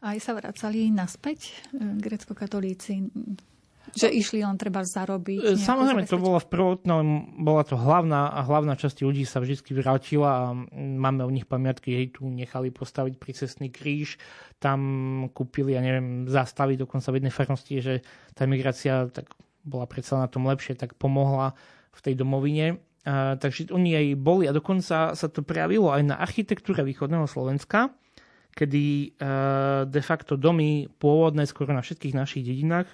[0.03, 1.53] Aj sa vracali naspäť e,
[1.99, 3.11] grecko-katolíci
[3.91, 5.59] že išli len treba zarobiť.
[5.59, 7.05] Samozrejme, to bolo v prvotnom,
[7.43, 10.45] bola to hlavná, a hlavná časť ľudí sa vždy vrátila a
[10.77, 14.21] máme o nich pamiatky, hej, tu nechali postaviť cestný kríž,
[14.63, 14.81] tam
[15.33, 17.95] kúpili, ja neviem, zastaviť dokonca v jednej farnosti, že
[18.37, 19.33] tá migrácia tak
[19.65, 21.57] bola predsa na tom lepšie, tak pomohla
[21.91, 22.81] v tej domovine.
[23.09, 27.91] A, takže oni aj boli a dokonca sa to prejavilo aj na architektúre východného Slovenska,
[28.51, 32.91] kedy uh, de facto domy pôvodné skoro na všetkých našich dedinách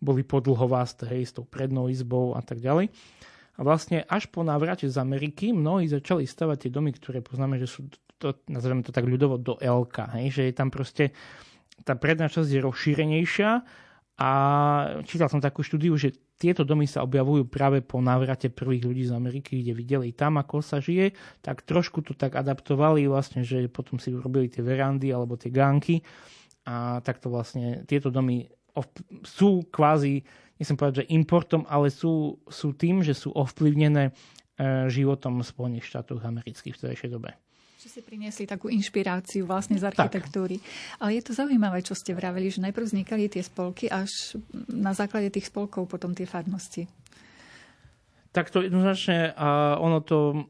[0.00, 2.88] boli podlhovásté, hej, s tou prednou izbou a tak ďalej.
[3.56, 7.68] A vlastne až po návrate z Ameriky mnohí začali stavať tie domy, ktoré poznáme, že
[7.68, 11.12] sú, to, nazveme to tak ľudovo, do LK, hej, že je tam proste
[11.84, 13.50] tá predná časť je rozšírenejšia
[14.20, 14.30] a
[15.08, 19.16] čítal som takú štúdiu, že tieto domy sa objavujú práve po návrate prvých ľudí z
[19.16, 21.12] Ameriky, kde videli tam, ako sa žije,
[21.44, 26.00] tak trošku to tak adaptovali vlastne, že potom si urobili tie verandy alebo tie gánky
[26.64, 28.48] a takto vlastne tieto domy
[29.26, 30.22] sú kvázi,
[30.56, 34.12] nechcem povedať, že importom, ale sú, sú tým, že sú ovplyvnené e,
[34.92, 37.32] životom Spojených štátov amerických v tejšej dobe.
[37.80, 40.60] Že si priniesli takú inšpiráciu vlastne z architektúry.
[40.60, 41.00] Tak.
[41.00, 44.36] Ale je to zaujímavé, čo ste vraveli, že najprv vznikali tie spolky, až
[44.68, 46.84] na základe tých spolkov potom tie farnosti.
[48.30, 50.44] Tak to jednoznačne, a ono to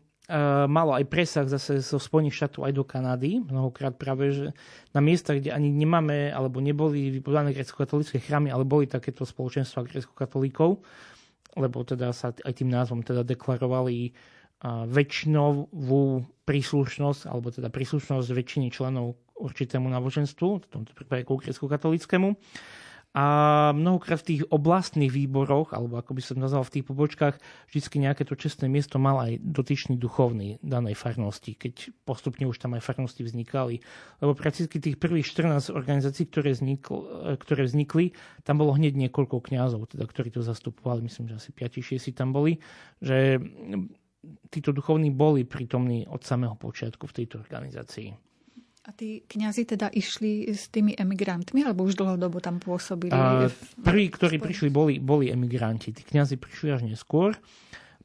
[0.71, 4.47] malo aj presah zase zo Spojených štátov aj do Kanady, mnohokrát práve, že
[4.95, 10.79] na miestach, kde ani nemáme, alebo neboli vybudané grecko-katolické chrámy, ale boli takéto spoločenstva grecko-katolíkov,
[11.59, 16.05] lebo teda sa aj tým názvom teda deklarovali uh, väčšinovú
[16.47, 22.29] príslušnosť, alebo teda príslušnosť väčšiny členov určitému náboženstvu, v tomto prípade grecko-katolickému.
[23.11, 23.27] A
[23.75, 28.23] mnohokrát v tých oblastných výboroch, alebo ako by som nazval v tých pobočkách, vždy nejaké
[28.23, 33.27] to čestné miesto mal aj dotyčný duchovný danej farnosti, keď postupne už tam aj farnosti
[33.27, 33.83] vznikali.
[34.23, 37.03] Lebo prakticky tých prvých 14 organizácií, ktoré, vznikl,
[37.35, 38.15] ktoré vznikli,
[38.47, 42.63] tam bolo hneď niekoľko kňazov, teda, ktorí to zastupovali, myslím, že asi 5-6 tam boli,
[43.03, 43.43] že
[44.55, 48.30] títo duchovní boli prítomní od samého počiatku v tejto organizácii.
[48.81, 53.13] A tí kňazi teda išli s tými emigrantmi, alebo už dlhodobo tam pôsobili?
[53.13, 53.53] A,
[53.85, 55.93] prví, ktorí prišli, boli, boli emigranti.
[55.93, 57.37] Tí kňazi prišli až neskôr.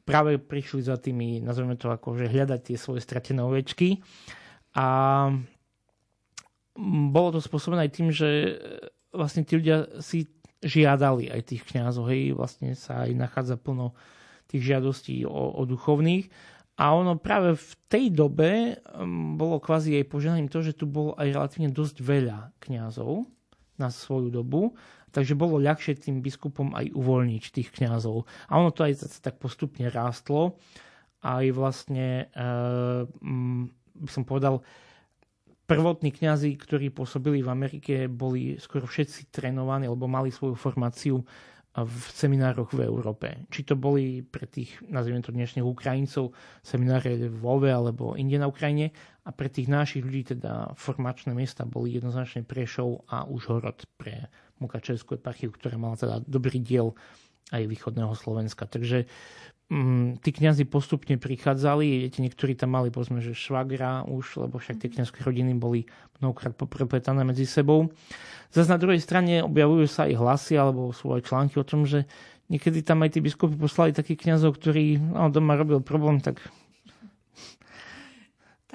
[0.04, 4.04] Práve prišli za tými, nazveme to ako, že hľadať tie svoje stratené ovečky.
[4.76, 4.86] A
[6.76, 8.60] bolo to spôsobené aj tým, že
[9.16, 10.28] vlastne tí ľudia si
[10.60, 12.12] žiadali aj tých kňazov.
[12.12, 13.96] Hej, vlastne sa aj nachádza plno
[14.52, 16.28] tých žiadostí o, o duchovných.
[16.76, 21.16] A ono práve v tej dobe um, bolo kvázi jej požehnaním to, že tu bolo
[21.16, 23.24] aj relatívne dosť veľa kňazov
[23.80, 24.76] na svoju dobu,
[25.16, 28.28] takže bolo ľahšie tým biskupom aj uvoľniť tých kňazov.
[28.52, 30.60] A ono to aj tak postupne rástlo.
[31.24, 32.48] Aj vlastne, e,
[33.96, 34.60] by som povedal,
[35.66, 41.24] prvotní kňazi, ktorí pôsobili v Amerike, boli skoro všetci trénovaní, alebo mali svoju formáciu
[41.84, 43.44] v seminároch v Európe.
[43.52, 46.32] Či to boli pre tých, nazvime to dnešných Ukrajincov,
[46.64, 48.96] semináre v Lve alebo inde na Ukrajine
[49.28, 54.32] a pre tých našich ľudí teda formačné miesta boli jednoznačne Prešov a Užhorod pre
[54.64, 56.96] Mukačevskú eparchiu, ktorá mala teda dobrý diel
[57.52, 58.66] aj východného Slovenska.
[58.66, 59.06] Takže
[59.70, 64.82] mm, tí kňazi postupne prichádzali, viete, niektorí tam mali povedzme, že švagra už, lebo však
[64.82, 65.90] tie kňazské rodiny boli
[66.22, 67.90] mnohokrát poprepetané medzi sebou.
[68.54, 72.08] Zase na druhej strane objavujú sa aj hlasy alebo sú aj články o tom, že
[72.48, 76.40] niekedy tam aj tí biskupy poslali takých kňazov, ktorí no, doma robil problém, tak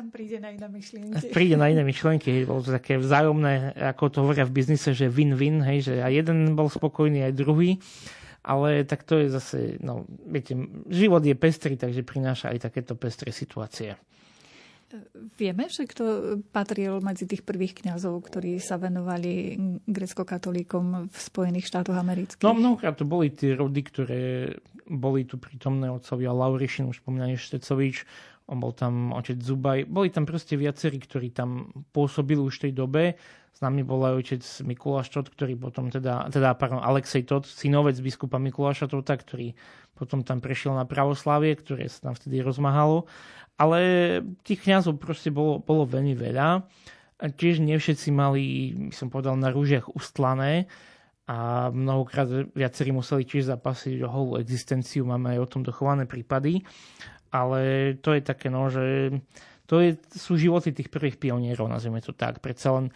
[0.00, 1.28] tam príde na iné myšlienky.
[1.36, 5.60] Príde na iné myšlienky, bolo to také vzájomné, ako to hovoria v biznise, že win-win,
[5.60, 7.76] hej, že aj jeden bol spokojný, aj druhý.
[8.40, 10.56] Ale tak to je zase, no, viete,
[10.88, 14.00] život je pestrý, takže prináša aj takéto pestré situácie.
[15.38, 19.54] Vieme, že kto patril medzi tých prvých kňazov, ktorí sa venovali
[19.86, 22.42] grecko-katolíkom v Spojených štátoch amerických?
[22.42, 24.22] No mnohokrát to boli tie rody, ktoré
[24.90, 28.02] boli tu prítomné otcovia Laurišin, už spomínaný Štecovič,
[28.50, 29.86] on bol tam otec Zubaj.
[29.86, 33.02] Boli tam proste viacerí, ktorí tam pôsobili už v tej dobe.
[33.50, 37.98] S nami bol aj otec Mikuláš Tot, ktorý potom teda, teda pardon, Alexej Tot, synovec
[38.00, 39.52] biskupa Mikuláša Tota, ktorý
[39.92, 43.04] potom tam prešiel na pravoslávie, ktoré sa tam vtedy rozmahalo.
[43.60, 43.80] Ale
[44.40, 46.64] tých kňazov proste bolo, bolo veľmi veľa.
[47.20, 50.64] A tiež nie všetci mali, by som povedal, na rúžiach ustlané
[51.28, 55.04] a mnohokrát viacerí museli tiež zapasiť o holú existenciu.
[55.04, 56.64] Máme aj o tom dochované prípady.
[57.30, 59.14] Ale to je také, no, že
[59.70, 62.42] to je, sú životy tých prvých pionierov, nazvime to tak.
[62.42, 62.86] Predsa len,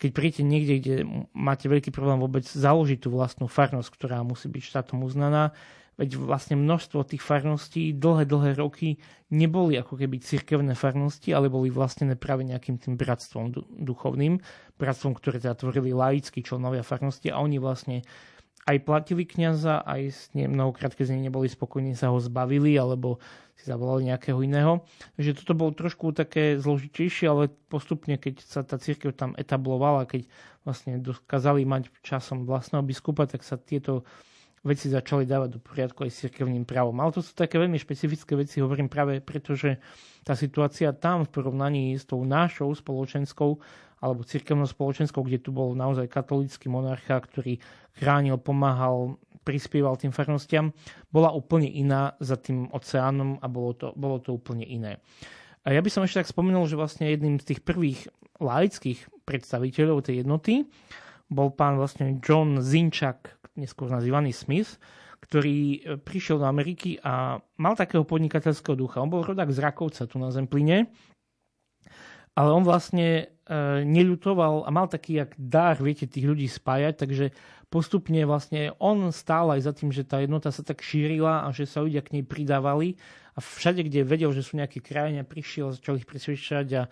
[0.00, 0.96] keď príjete niekde, kde
[1.36, 5.52] máte veľký problém vôbec založiť tú vlastnú farnosť, ktorá musí byť štátom uznaná,
[6.00, 8.96] veď vlastne množstvo tých farností dlhé, dlhé roky
[9.28, 13.52] neboli ako keby cirkevné farnosti, ale boli vlastnené práve nejakým tým bratstvom
[13.84, 14.40] duchovným,
[14.80, 18.00] bratstvom, ktoré teda tvorili laickí členovia farnosti a oni vlastne
[18.62, 22.78] aj platili kniaza, aj s ne, mnohokrát, keď z nej neboli spokojní, sa ho zbavili,
[22.78, 23.18] alebo
[23.58, 24.86] si zavolali nejakého iného.
[25.18, 30.30] Takže toto bolo trošku také zložitejšie, ale postupne, keď sa tá církev tam etablovala, keď
[30.62, 34.06] vlastne dokázali mať časom vlastného biskupa, tak sa tieto
[34.62, 36.94] veci začali dávať do poriadku aj s cirkevným právom.
[37.02, 39.82] Ale to sú také veľmi špecifické veci, hovorím práve preto, že
[40.22, 43.58] tá situácia tam v porovnaní s tou našou spoločenskou
[44.02, 47.62] alebo cirkevnou spoločenskou, kde tu bol naozaj katolícky monarcha, ktorý
[47.94, 49.14] chránil, pomáhal,
[49.46, 50.74] prispieval tým farnostiam,
[51.14, 54.98] bola úplne iná za tým oceánom a bolo to, bolo to úplne iné.
[55.62, 58.10] A ja by som ešte tak spomenul, že vlastne jedným z tých prvých
[58.42, 60.66] laických predstaviteľov tej jednoty
[61.30, 64.82] bol pán vlastne John Zinčak, neskôr nazývaný Smith,
[65.22, 69.00] ktorý e, prišiel do Ameriky a mal takého podnikateľského ducha.
[69.00, 70.90] On bol rodák z Rakovca tu na Zempline,
[72.32, 73.24] ale on vlastne e,
[73.84, 77.26] neľutoval a mal taký jak dar, viete, tých ľudí spájať, takže
[77.72, 81.68] postupne vlastne on stál aj za tým, že tá jednota sa tak šírila a že
[81.68, 83.00] sa ľudia k nej pridávali
[83.36, 86.82] a všade, kde vedel, že sú nejaké krajine, prišiel, začal ich presvedčať a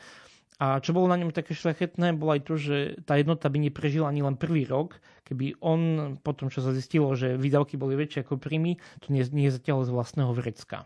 [0.61, 4.12] a čo bolo na ňom také šľachetné, bolo aj to, že tá jednota by neprežila
[4.12, 5.81] ani len prvý rok, keby on,
[6.20, 9.09] potom čo sa zistilo, že výdavky boli väčšie ako príjmy, to
[9.48, 10.85] zatiaľ z vlastného vrecka.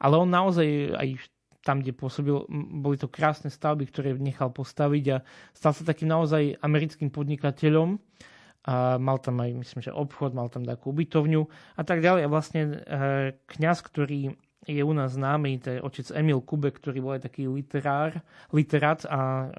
[0.00, 1.28] Ale on naozaj aj
[1.62, 2.34] tam, kde pôsobil,
[2.82, 5.16] boli to krásne stavby, ktoré nechal postaviť a
[5.54, 8.02] stal sa takým naozaj americkým podnikateľom.
[8.62, 11.42] A mal tam aj, myslím, že obchod, mal tam takú ubytovňu
[11.78, 12.22] a tak ďalej.
[12.26, 12.74] A vlastne e,
[13.46, 17.50] kňaz, ktorý je u nás známy, to je otec Emil Kube, ktorý bol aj taký
[17.50, 18.22] literár,
[18.54, 19.50] literát a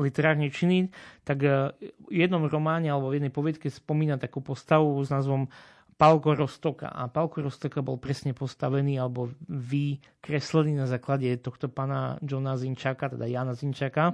[0.00, 0.88] literárne činný,
[1.24, 1.72] tak e,
[2.08, 5.48] v jednom románe alebo v jednej poviedke spomína takú postavu s názvom
[5.96, 6.92] Palko Rostoka.
[6.92, 13.24] A Palko Rostoka bol presne postavený alebo vykreslený na základe tohto pána Johna Zinčaka, teda
[13.24, 14.12] Jana Zinčaka,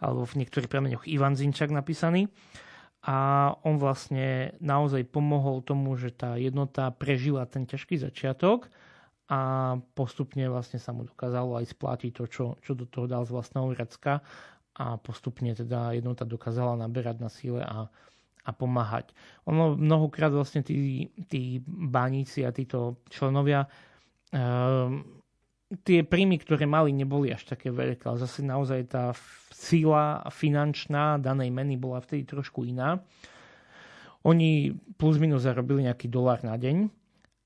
[0.00, 2.32] alebo v niektorých premeňoch Ivan Zinčak napísaný.
[3.04, 8.72] A on vlastne naozaj pomohol tomu, že tá jednota prežila ten ťažký začiatok
[9.28, 13.36] a postupne vlastne sa mu dokázalo aj splatiť to, čo, čo do toho dal z
[13.36, 14.24] vlastného Grecka
[14.78, 17.92] a postupne teda jednota dokázala naberať na síle a,
[18.48, 19.12] a pomáhať.
[19.44, 23.68] Ono mnohokrát vlastne tí, tí baníci a títo členovia
[24.32, 25.04] um,
[25.84, 29.12] tie príjmy, ktoré mali, neboli až také veľké, ale zase naozaj tá
[29.52, 33.04] síla finančná danej meny bola vtedy trošku iná.
[34.24, 36.88] Oni plus minus zarobili nejaký dolár na deň,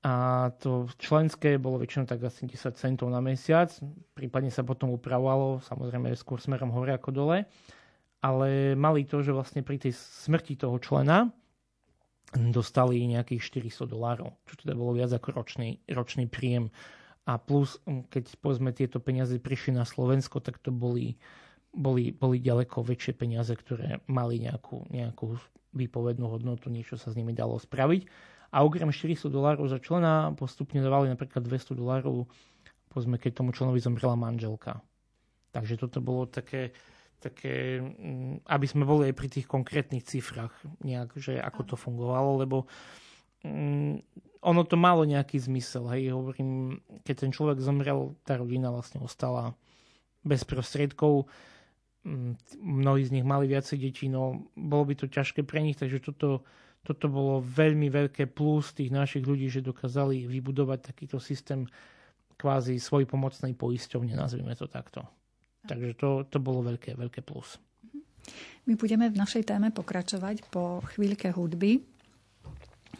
[0.03, 3.71] a to členské bolo väčšinou tak asi 10 centov na mesiac,
[4.11, 7.47] prípadne sa potom upravovalo, samozrejme skôr smerom hore ako dole,
[8.23, 11.27] ale mali to, že vlastne pri tej smrti toho člena
[12.33, 16.71] dostali nejakých 400 dolárov, čo teda bolo viac ako ročný, ročný príjem.
[17.27, 21.19] A plus, keď povedzme tieto peniaze prišli na Slovensko, tak to boli,
[21.75, 25.37] boli, boli ďaleko väčšie peniaze, ktoré mali nejakú, nejakú
[25.75, 28.07] výpovednú hodnotu, niečo sa s nimi dalo spraviť
[28.53, 32.29] a okrem 400 dolárov za člena postupne dávali napríklad 200 dolárov,
[32.93, 34.77] povedzme, keď tomu členovi zomrela manželka.
[35.49, 36.77] Takže toto bolo také,
[37.23, 40.51] také, mm, aby sme boli aj pri tých konkrétnych cifrách,
[40.83, 42.57] nejak, že ako to fungovalo, lebo
[43.47, 44.03] mm,
[44.43, 45.87] ono to malo nejaký zmysel.
[45.87, 49.55] Hej, hovorím, keď ten človek zomrel, tá rodina vlastne ostala
[50.27, 51.31] bez prostriedkov.
[52.03, 56.03] Mm, mnohí z nich mali viacej detí, no bolo by to ťažké pre nich, takže
[56.03, 56.43] toto
[56.83, 61.63] toto bolo veľmi veľké plus tých našich ľudí, že dokázali vybudovať takýto systém
[62.35, 65.07] kvázi svoj pomocnej poisťovne, nazvime to takto.
[65.63, 67.59] Takže to, to bolo veľké, veľké plus.
[68.63, 71.83] My budeme v našej téme pokračovať po chvíľke hudby.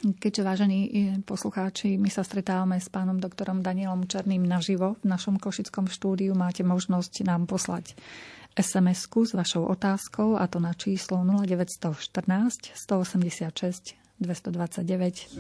[0.04, 0.80] Keďže, vážení
[1.24, 6.60] poslucháči, my sa stretávame s pánom doktorom Danielom Černým naživo v našom košickom štúdiu, máte
[6.68, 7.96] možnosť nám poslať
[8.60, 15.32] SMS-ku s vašou otázkou a to na číslo 0914 186 229.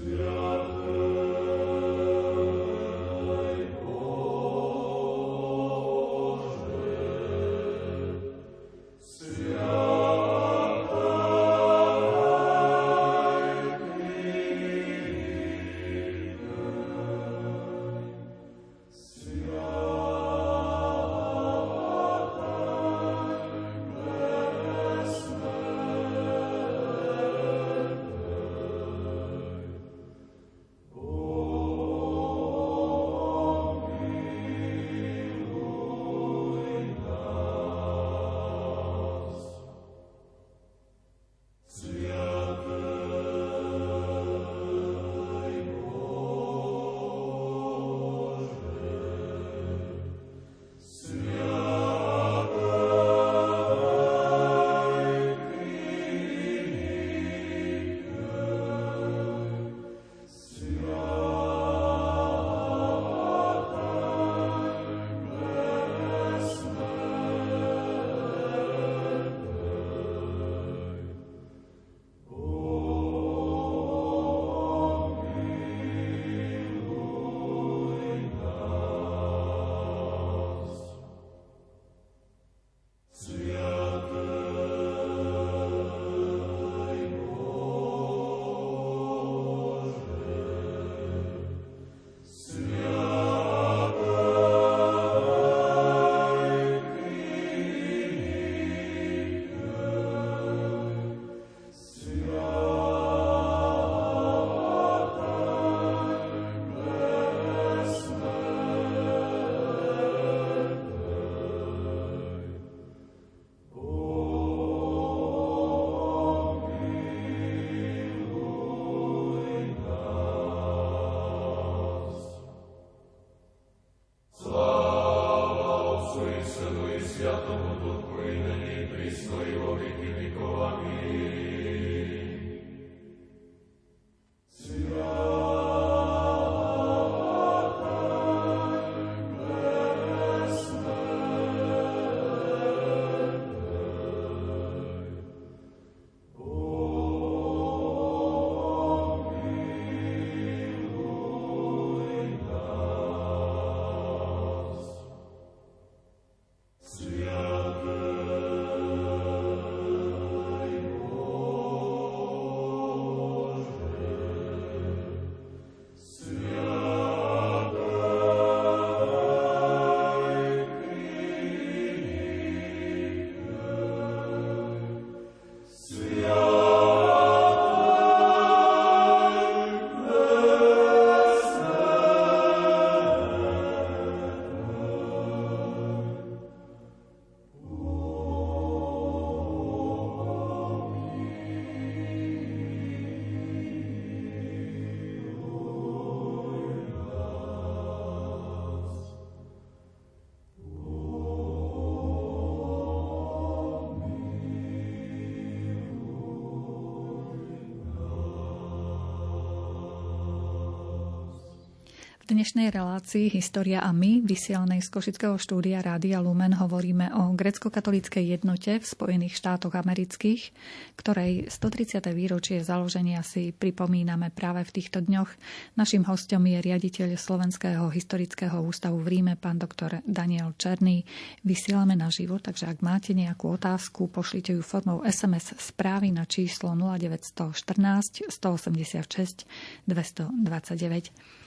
[212.33, 218.81] dnešnej relácii História a my, vysielanej z Košického štúdia Rádia Lumen, hovoríme o grecko-katolíckej jednote
[218.81, 220.49] v Spojených štátoch amerických,
[220.97, 222.01] ktorej 130.
[222.09, 225.29] výročie založenia si pripomíname práve v týchto dňoch.
[225.77, 231.05] Našim hostom je riaditeľ Slovenského historického ústavu v Ríme, pán doktor Daniel Černý.
[231.45, 236.73] Vysielame na život, takže ak máte nejakú otázku, pošlite ju formou SMS správy na číslo
[236.73, 239.45] 0914 186
[239.85, 241.42] 229.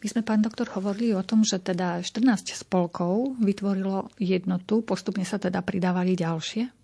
[0.00, 5.40] My sme, pán doktor, hovorili o tom, že teda 14 spolkov vytvorilo jednotu, postupne sa
[5.40, 6.82] teda pridávali ďalšie?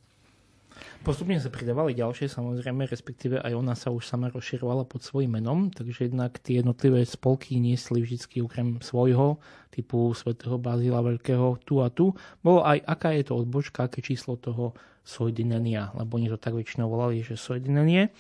[0.99, 5.71] Postupne sa pridávali ďalšie, samozrejme, respektíve aj ona sa už sama rozširovala pod svojím menom,
[5.71, 9.39] takže jednak tie jednotlivé spolky niesli vždy okrem svojho,
[9.71, 14.39] typu svätého Bazila Veľkého, tu a tu, bolo aj aká je to odbočka, aké číslo
[14.39, 14.75] toho
[15.07, 18.11] sojdinenia, lebo oni to tak väčšinou volali, že sojdinenie.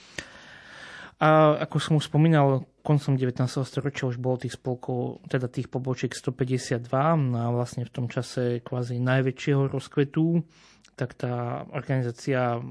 [1.19, 3.43] A ako som už spomínal, koncom 19.
[3.67, 6.89] storočia už bolo tých spolkov, teda tých pobočiek 152
[7.19, 10.47] no a vlastne v tom čase kvázi najväčšieho rozkvetu,
[10.95, 12.63] tak tá organizácia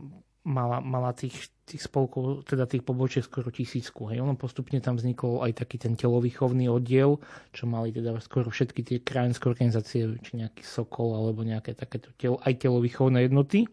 [0.47, 4.07] mala, mala tých, tých spolkov, teda tých pobočiek skoro tisícku.
[4.07, 4.23] Hej.
[4.23, 7.19] Ono postupne tam vznikol aj taký ten telovýchovný oddiel,
[7.51, 12.39] čo mali teda skoro všetky tie krajinské organizácie, či nejaký Sokol alebo nejaké takéto tel,
[12.39, 13.67] aj telovýchovné jednoty.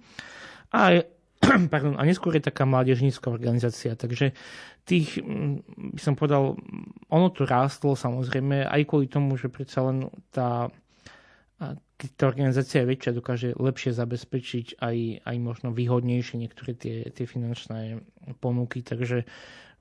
[0.75, 0.99] A
[1.73, 3.95] pardon, a neskôr je taká mládežnícka organizácia.
[3.95, 4.33] Takže
[4.85, 6.59] tých, mm, by som povedal,
[7.09, 10.69] ono to rástlo samozrejme aj kvôli tomu, že predsa len tá,
[11.97, 18.03] tá organizácia je väčšia, dokáže lepšie zabezpečiť aj, aj možno výhodnejšie niektoré tie, tie finančné
[18.43, 19.25] ponuky, takže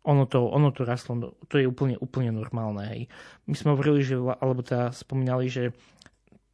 [0.03, 2.83] ono to, ono to rastlo, to je úplne, úplne normálne.
[2.83, 3.01] Hej.
[3.47, 5.71] My sme hovorili, že, alebo teda spomínali, že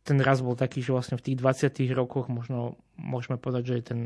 [0.05, 3.85] ten raz bol taký, že vlastne v tých 20 rokoch možno môžeme povedať, že je
[3.85, 4.01] ten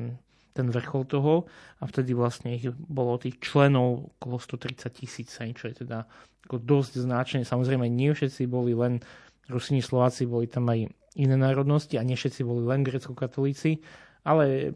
[0.53, 1.49] ten vrchol toho
[1.81, 6.05] a vtedy vlastne ich bolo tých členov okolo 130 tisíc, čo je teda
[6.45, 7.41] ako dosť značné.
[7.41, 9.01] Samozrejme, nie všetci boli len
[9.49, 10.87] Rusini, Slováci, boli tam aj
[11.17, 13.81] iné národnosti a nie všetci boli len grecko-katolíci,
[14.23, 14.71] ale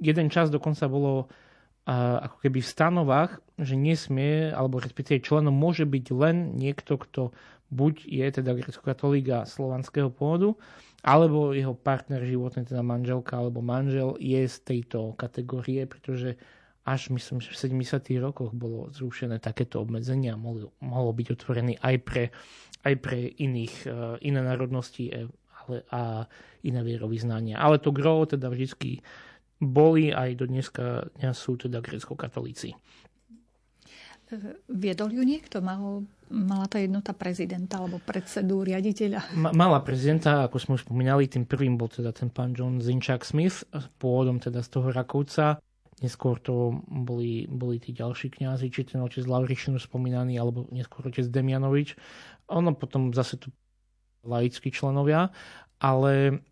[0.00, 1.30] jeden čas dokonca bolo
[1.86, 7.30] ako keby v stanovách, že nesmie, alebo respektíve členom môže byť len niekto, kto
[7.70, 10.58] buď je teda grecko-katolík a slovanského pôvodu,
[11.06, 16.34] alebo jeho partner životný, teda manželka alebo manžel je z tejto kategórie, pretože
[16.86, 18.18] až myslím, že v 70.
[18.18, 22.24] rokoch bolo zrušené takéto obmedzenie a mohlo, mohlo byť otvorený aj pre,
[22.82, 25.26] aj pre iných, uh, iné národnosti e,
[25.66, 26.26] ale, a
[26.62, 27.58] iné vierovýznania.
[27.58, 29.02] Ale to gro teda vždy
[29.58, 32.78] boli aj do dneska dňa sú teda grecko-katolíci.
[34.66, 35.62] Viedol ju niekto?
[35.62, 39.30] Mal, mala tá jednota prezidenta alebo predsedu, riaditeľa?
[39.38, 43.62] Mala prezidenta, ako sme už spomínali, tým prvým bol teda ten pán John Zinčák Smith,
[44.02, 45.62] pôvodom teda z toho Rakovca.
[46.02, 51.24] Neskôr to boli, boli tí ďalší kňazi, či ten otec Lavrišinu spomínaný, alebo neskôr otec
[51.24, 51.94] Demianovič.
[52.50, 53.54] Ono potom zase tu
[54.26, 55.30] laickí členovia,
[55.78, 56.42] ale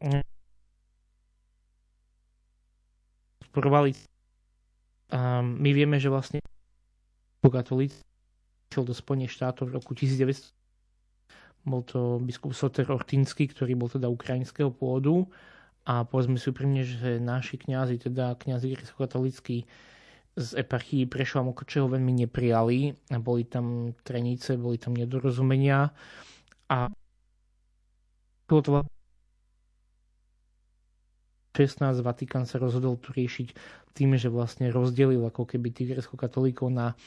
[3.43, 3.99] podporovali.
[5.43, 6.39] my vieme, že vlastne
[7.49, 8.01] katolíci
[8.75, 10.51] do Spojených štátov v roku 1900.
[11.65, 15.25] Bol to biskup Soter Ortinsky, ktorý bol teda ukrajinského pôvodu
[15.87, 19.65] a povedzme si úprimne, že naši kňazi, teda kňazi katolícky
[20.35, 22.99] z eparchii Prešova Mokočeho veľmi neprijali.
[23.23, 25.95] Boli tam trenice, boli tam nedorozumenia
[26.67, 26.91] a
[28.51, 28.71] bolo to
[31.55, 33.55] 16 Vatikán sa rozhodol to riešiť
[33.95, 36.99] tým, že vlastne rozdelil ako keby tých grecko-katolíkov na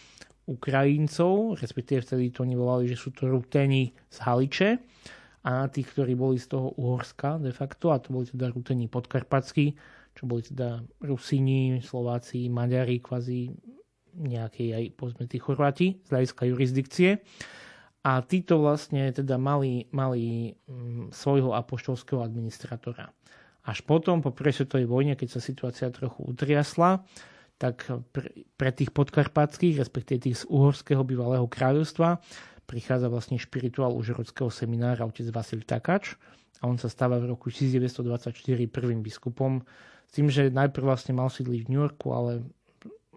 [0.47, 4.69] Ukrajincov, respektíve vtedy to oni volali, že sú to Ruteni z Haliče
[5.43, 9.75] a tých, ktorí boli z toho Uhorska de facto, a to boli teda Ruteni podkarpatskí,
[10.15, 13.51] čo boli teda Rusini, Slováci, Maďari, kvazi
[14.17, 17.21] nejaké aj povedzme tí Chorváti z hľadiska jurisdikcie.
[18.07, 23.11] A títo vlastne teda mali, mali mm, svojho apoštolského administratora.
[23.67, 27.03] Až potom, po prvej svetovej vojne, keď sa situácia trochu utriasla,
[27.59, 27.83] tak
[28.55, 32.23] pre, tých podkarpatských, respektíve tých z uhorského bývalého kráľovstva,
[32.63, 36.15] prichádza vlastne špirituál užhorockého seminára otec Vasil Takač
[36.61, 38.31] a on sa stáva v roku 1924
[38.71, 39.63] prvým biskupom
[40.07, 42.47] s tým, že najprv vlastne mal sídliť v New Yorku, ale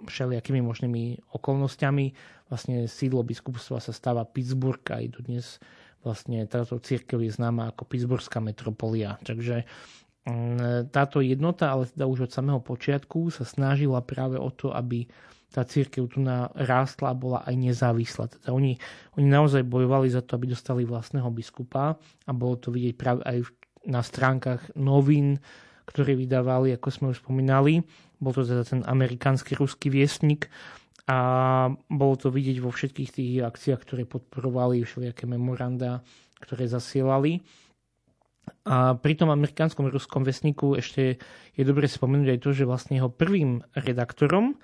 [0.01, 2.17] všelijakými možnými okolnostiami
[2.49, 5.61] vlastne sídlo biskupstva sa stáva Pittsburgh aj dodnes
[6.01, 9.21] vlastne táto církev je známa ako Pittsburghská metropolia.
[9.21, 9.69] Takže
[10.93, 15.09] táto jednota, ale teda už od samého počiatku sa snažila práve o to, aby
[15.51, 16.23] tá církev tu
[16.55, 18.31] rástla a bola aj nezávislá.
[18.31, 18.79] Teda oni,
[19.19, 23.51] oni naozaj bojovali za to, aby dostali vlastného biskupa a bolo to vidieť práve aj
[23.91, 25.43] na stránkach novín,
[25.91, 27.83] ktoré vydávali, ako sme už spomínali.
[28.23, 30.47] Bol to teda ten amerikánsky ruský viestnik
[31.11, 31.19] a
[31.91, 36.07] bolo to vidieť vo všetkých tých akciách, ktoré podporovali všelijaké memoranda,
[36.39, 37.43] ktoré zasielali.
[38.65, 41.17] A pri tom amerikánskom ruskom vesniku ešte
[41.57, 44.61] je dobre spomenúť aj to, že vlastne jeho prvým redaktorom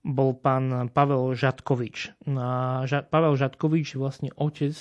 [0.00, 2.24] bol pán Pavel Žatkovič.
[2.32, 4.72] A Pavel Žatkovič je vlastne otec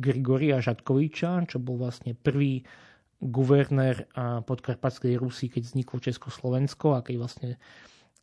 [0.00, 2.64] Grigoria Žatkoviča, čo bol vlastne prvý
[3.22, 4.08] guvernér
[4.48, 7.50] podkarpatskej Rusy, keď vzniklo Československo a keď vlastne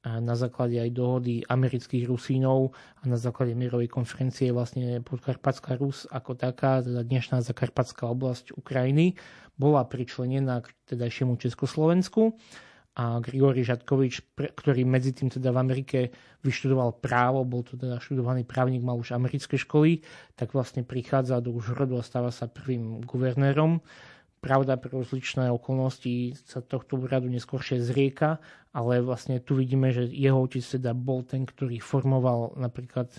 [0.06, 6.40] na základe aj dohody amerických Rusínov a na základe mierovej konferencie vlastne podkarpatská Rus ako
[6.40, 9.20] taká, teda dnešná zakarpatská oblasť Ukrajiny,
[9.60, 12.40] bola pričlenená k tedajšiemu Československu.
[13.00, 16.00] A Grigori Žatkovič, ktorý medzi tým teda v Amerike
[16.44, 20.04] vyštudoval právo, bol to teda študovaný právnik, mal už americké školy,
[20.36, 23.80] tak vlastne prichádza do Užhrodu a stáva sa prvým guvernérom
[24.40, 28.40] Pravda, pre rozličné okolnosti sa tohto úradu neskôršie zrieka,
[28.72, 33.12] ale vlastne tu vidíme, že jeho otec teda bol ten, ktorý formoval napríklad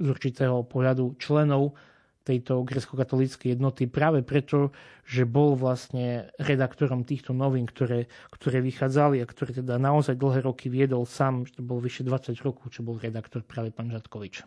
[0.00, 1.76] z určitého pohľadu členov
[2.24, 4.72] tejto grecko-katolíckej jednoty práve preto,
[5.04, 10.72] že bol vlastne redaktorom týchto novín, ktoré, ktoré vychádzali a ktoré teda naozaj dlhé roky
[10.72, 14.40] viedol sám, že to bol vyše 20 rokov, čo bol redaktor práve pán Žatkovič.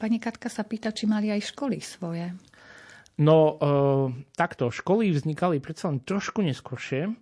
[0.00, 2.32] Pani Katka sa pýta, či mali aj školy svoje.
[3.20, 7.12] No, uh, takto, školy vznikali predsa len trošku neskôršie,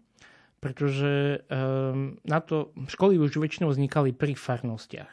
[0.62, 5.10] pretože um, na to, školy už väčšinou vznikali pri farnostiach.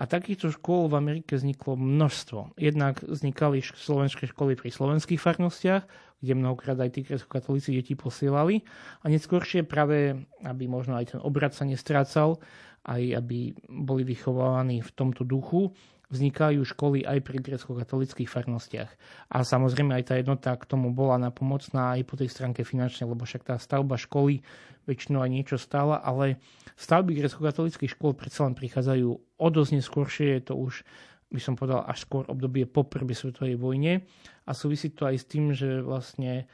[0.00, 2.58] A takýchto škôl v Amerike vzniklo množstvo.
[2.58, 5.86] Jednak vznikali slovenské školy pri slovenských farnostiach,
[6.18, 8.66] kde mnohokrát aj tí katolíci deti posielali.
[9.04, 12.42] A neskôršie práve, aby možno aj ten obrad sa nestrácal,
[12.82, 15.70] aj aby boli vychovávaní v tomto duchu,
[16.12, 18.90] vznikajú školy aj pri grecko-katolických farnostiach.
[19.32, 23.24] A samozrejme aj tá jednota k tomu bola napomocná aj po tej stránke finančnej, lebo
[23.24, 24.44] však tá stavba školy
[24.84, 26.36] väčšinou aj niečo stála, ale
[26.76, 30.84] stavby grecko-katolických škôl predsa len prichádzajú o dosť neskôršie, je to už
[31.32, 34.04] by som povedal až skôr obdobie po prvej svetovej vojne
[34.44, 36.44] a súvisí to aj s tým, že vlastne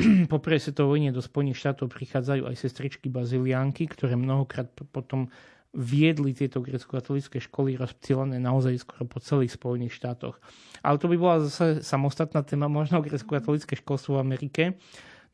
[0.32, 5.28] po prvej svetovej vojne do Spojených štátov prichádzajú aj sestričky baziliánky, ktoré mnohokrát potom
[5.74, 10.38] viedli tieto grecko-katolické školy rozptýlené naozaj skoro po celých Spojených štátoch.
[10.80, 14.62] Ale to by bola zase samostatná téma, možno grecko-katolické školstvo v Amerike,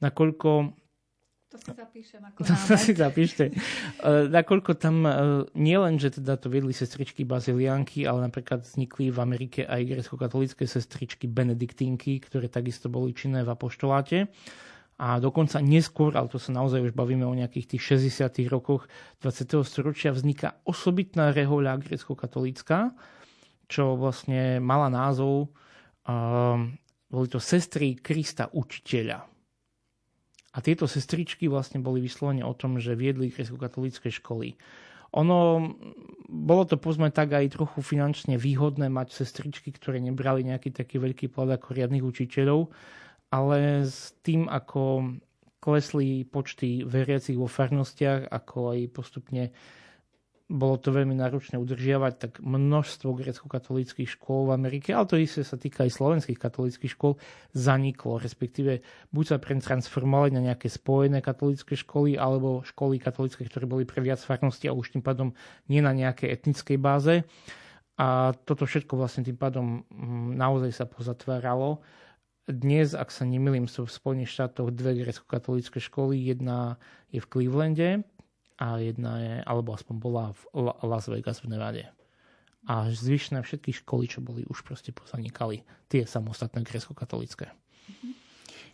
[0.00, 0.74] nakoľko
[1.50, 3.44] to si zapíšem ako To si zapíšte.
[4.06, 9.10] Uh, nakoľko tam uh, nie len, že teda to viedli sestričky bazilianky, ale napríklad vznikli
[9.10, 14.30] v Amerike aj grecko-katolické sestričky benediktínky, ktoré takisto boli činné v apoštoláte
[15.00, 18.44] a dokonca neskôr, ale to sa naozaj už bavíme o nejakých tých 60.
[18.52, 18.84] rokoch
[19.24, 19.64] 20.
[19.64, 22.92] storočia, vzniká osobitná rehoľa grecko-katolícka,
[23.64, 25.48] čo vlastne mala názov,
[26.04, 26.76] um,
[27.08, 29.24] boli to sestry Krista učiteľa.
[30.50, 34.52] A tieto sestričky vlastne boli vyslovene o tom, že viedli grecko-katolícke školy.
[35.16, 35.64] Ono,
[36.28, 41.32] bolo to povedzme tak aj trochu finančne výhodné mať sestričky, ktoré nebrali nejaký taký veľký
[41.32, 42.68] plat ako riadnych učiteľov,
[43.30, 45.14] ale s tým, ako
[45.62, 49.42] klesli počty veriacich vo farnostiach, ako aj postupne
[50.50, 55.54] bolo to veľmi náročné udržiavať, tak množstvo grecko-katolíckých škôl v Amerike, ale to isté sa
[55.54, 57.14] týka aj slovenských katolíckých škôl,
[57.54, 58.82] zaniklo, respektíve
[59.14, 64.18] buď sa transformovali na nejaké spojené katolícke školy, alebo školy katolícke, ktoré boli pre viac
[64.18, 65.30] farností a už tým pádom
[65.70, 67.22] nie na nejakej etnickej báze.
[67.94, 71.78] A toto všetko vlastne tým pádom mm, naozaj sa pozatváralo
[72.52, 76.18] dnes, ak sa nemýlim, sú v Spojených štátoch dve grecko-katolícke školy.
[76.18, 76.76] Jedna
[77.14, 77.90] je v Clevelande
[78.60, 80.42] a jedna je, alebo aspoň bola v
[80.84, 81.84] Las Vegas v Nevade.
[82.68, 85.64] A zvyšné všetky školy, čo boli, už proste pozanikali.
[85.88, 87.48] Tie samostatné grecko-katolícke.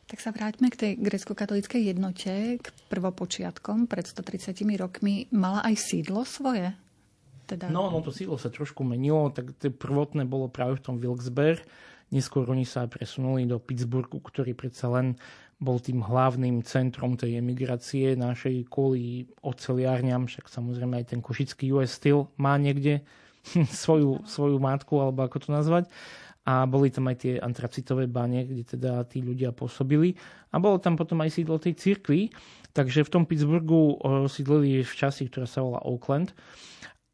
[0.06, 5.26] Tak sa vráťme k tej grecko-katolíckej jednote, k prvopočiatkom pred 130 rokmi.
[5.34, 6.74] Mala aj sídlo svoje?
[7.46, 7.70] Teda...
[7.70, 11.62] No, no to sídlo sa trošku menilo, tak to prvotné bolo práve v tom Wilkesburg.
[12.14, 15.18] Neskôr oni sa presunuli do Pittsburghu, ktorý predsa len
[15.56, 21.96] bol tým hlavným centrom tej emigrácie našej kvôli oceliárňam, však samozrejme aj ten košický US
[21.96, 23.02] Steel má niekde
[23.82, 25.88] svoju, svoju matku, alebo ako to nazvať.
[26.46, 30.14] A boli tam aj tie antracitové bane, kde teda tí ľudia pôsobili.
[30.54, 32.30] A bolo tam potom aj sídlo tej cirkvi,
[32.70, 33.98] takže v tom Pittsburghu
[34.30, 36.38] sídlili v časti, ktorá sa volá Oakland,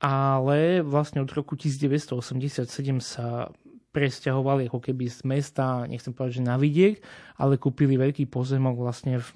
[0.05, 2.68] ale vlastne od roku 1987
[3.01, 3.49] sa
[3.93, 6.97] presťahovali ako keby z mesta, nechcem povedať, že na vidiek,
[7.36, 9.28] ale kúpili veľký pozemok vlastne v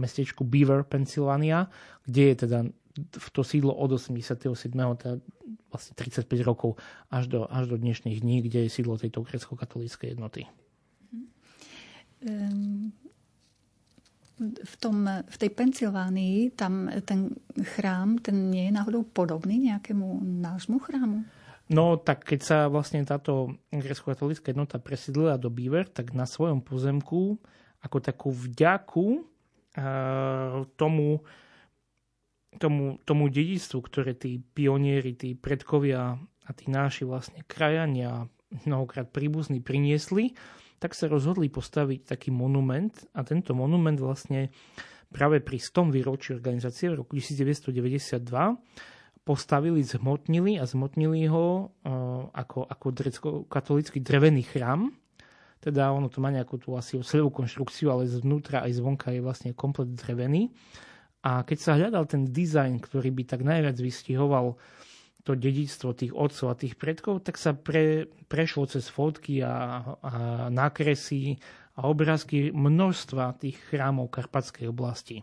[0.00, 1.68] mestečku Beaver, Pennsylvania,
[2.08, 2.58] kde je teda
[2.96, 4.52] v to sídlo od 87.
[4.72, 5.16] teda
[5.72, 6.76] vlastne 35 rokov
[7.08, 10.44] až do, až do dnešných dní, kde je sídlo tejto grecko-katolíckej jednoty.
[12.20, 12.92] Um,
[14.42, 17.32] v, tom, v tej Pensylvánii tam ten
[17.76, 21.24] chrám, ten nie je náhodou podobný nejakému nášmu chrámu?
[21.70, 27.38] No tak keď sa vlastne táto grecko-katolícka jednota presídlila do Beaver, tak na svojom pozemku
[27.82, 29.06] ako takú vďaku
[29.78, 31.22] uh, tomu
[32.60, 38.28] tomu, tomu dedictvu, ktoré tí pionieri, tí predkovia a tí náši vlastne krajania
[38.68, 40.36] mnohokrát príbuzní priniesli,
[40.76, 44.52] tak sa rozhodli postaviť taký monument a tento monument vlastne
[45.08, 45.94] práve pri 100.
[45.94, 48.20] výročí organizácie v roku 1992
[49.22, 52.86] postavili, zhmotnili a zhmotnili ho uh, ako, ako
[53.46, 54.90] katolický drevený chrám.
[55.62, 59.54] Teda ono to má nejakú tú asi oceľovú konštrukciu, ale zvnútra aj zvonka je vlastne
[59.54, 60.50] komplet drevený.
[61.22, 64.58] A keď sa hľadal ten dizajn, ktorý by tak najviac vystihoval
[65.22, 70.12] to dedičstvo tých otcov a tých predkov, tak sa pre, prešlo cez fotky a, a
[70.50, 71.38] nákresy
[71.78, 75.22] a obrázky množstva tých chrámov Karpatskej oblasti.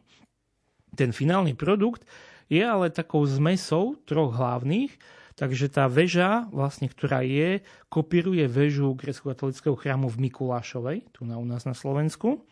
[0.96, 2.08] Ten finálny produkt
[2.50, 4.92] je ale takou zmesou troch hlavných,
[5.38, 11.46] takže tá väža, vlastne, ktorá je, kopíruje väžu grecko-katolického chrámu v Mikulášovej, tu na, u
[11.48, 12.44] nás na Slovensku.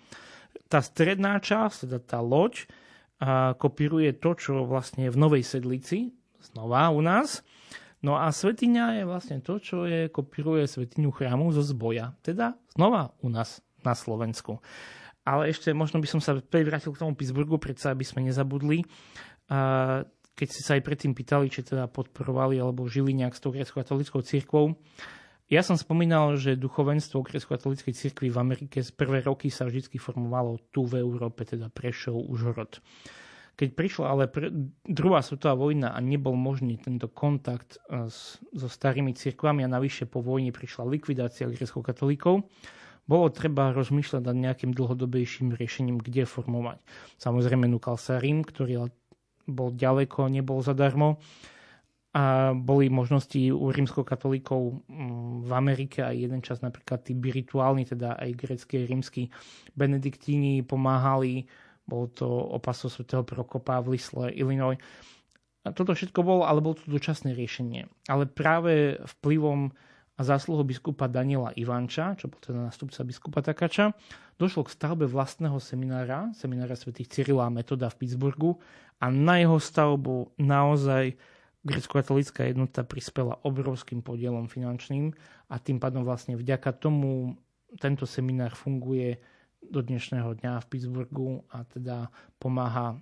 [0.72, 2.70] Tá stredná časť, teda tá loď,
[3.18, 7.42] a kopíruje to, čo vlastne je v Novej Sedlici, znova u nás.
[8.06, 13.10] No a svetiňa je vlastne to, čo je, kopíruje svetiňu chrámu zo zboja, teda znova
[13.26, 14.62] u nás na Slovensku.
[15.26, 18.86] Ale ešte možno by som sa vrátil k tomu Pittsburghu, predsa aby sme nezabudli.
[19.48, 19.60] A
[20.38, 24.22] keď ste sa aj predtým pýtali, či teda podporovali alebo žili nejak s tou grecko-katolickou
[24.22, 24.78] církvou,
[25.48, 30.60] ja som spomínal, že duchovenstvo grecko-katolíckej cirkvi v Amerike z prvé roky sa vždy formovalo
[30.76, 32.84] tu v Európe, teda Prešov, Užhorod.
[33.58, 34.52] Keď prišla ale pr-
[34.86, 40.06] druhá svetová vojna a nebol možný tento kontakt e, s, so starými cirkvami a navyše
[40.06, 42.46] po vojne prišla likvidácia grecko-katolíkov,
[43.08, 46.84] bolo treba rozmýšľať nad nejakým dlhodobejším riešením, kde formovať.
[47.18, 48.92] Samozrejme núkal sa Rím, ktorý
[49.48, 51.18] bol ďaleko, nebol zadarmo
[52.18, 58.18] a boli možnosti u rímskokatolíkov mm, v Amerike aj jeden čas napríklad tí rituálni, teda
[58.18, 59.30] aj grecké, rímsky
[59.78, 61.46] benediktíni pomáhali,
[61.86, 64.82] bol to opaso svätého Prokopa v Lisle, Illinois.
[65.62, 67.86] A toto všetko bolo, ale bolo to dočasné riešenie.
[68.08, 69.76] Ale práve vplyvom
[70.18, 73.94] a zásluhou biskupa Daniela Ivanča, čo bol teda nastupca biskupa Takača,
[74.42, 78.58] došlo k stavbe vlastného seminára, seminára svätých Cyrila a Metoda v Pittsburghu
[78.98, 81.14] a na jeho stavbu naozaj
[81.62, 85.14] grecko-katolická jednota prispela obrovským podielom finančným
[85.54, 87.38] a tým pádom vlastne vďaka tomu
[87.78, 89.22] tento seminár funguje
[89.62, 92.10] do dnešného dňa v Pittsburghu a teda
[92.42, 92.98] pomáha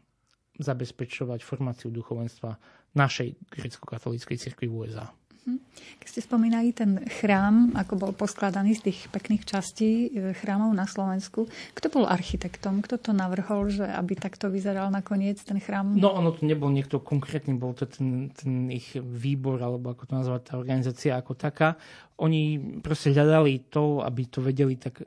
[0.59, 2.59] zabezpečovať formáciu duchovenstva
[2.95, 5.11] našej grecko-katolíckej cirkvi v USA.
[5.45, 5.61] Mhm.
[6.01, 10.89] Keď ste spomínali ten chrám, ako bol poskladaný z tých pekných častí e, chrámov na
[10.89, 11.45] Slovensku,
[11.77, 12.81] kto bol architektom?
[12.81, 15.93] Kto to navrhol, že aby takto vyzeral nakoniec ten chrám?
[16.01, 20.13] No, ono to nebol niekto konkrétny, bol to ten, ten ich výbor, alebo ako to
[20.17, 21.77] nazvať, tá organizácia ako taká.
[22.17, 25.05] Oni proste hľadali to, aby to vedeli tak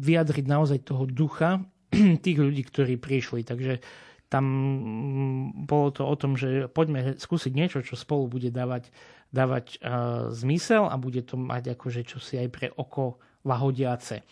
[0.00, 1.60] vyjadriť naozaj toho ducha
[2.24, 3.44] tých ľudí, ktorí prišli.
[3.44, 3.84] Takže
[4.30, 4.46] tam
[5.66, 8.88] bolo to o tom, že poďme skúsiť niečo, čo spolu bude dávať
[9.30, 14.26] dávať uh, zmysel a bude to mať akože čosi aj pre oko lahodiace.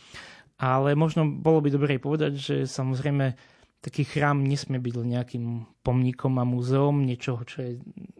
[0.58, 3.38] Ale možno bolo by dobre povedať, že samozrejme
[3.78, 5.44] taký chrám nesmie byť len nejakým
[5.86, 7.72] pomníkom a múzeom, niečoho, čo je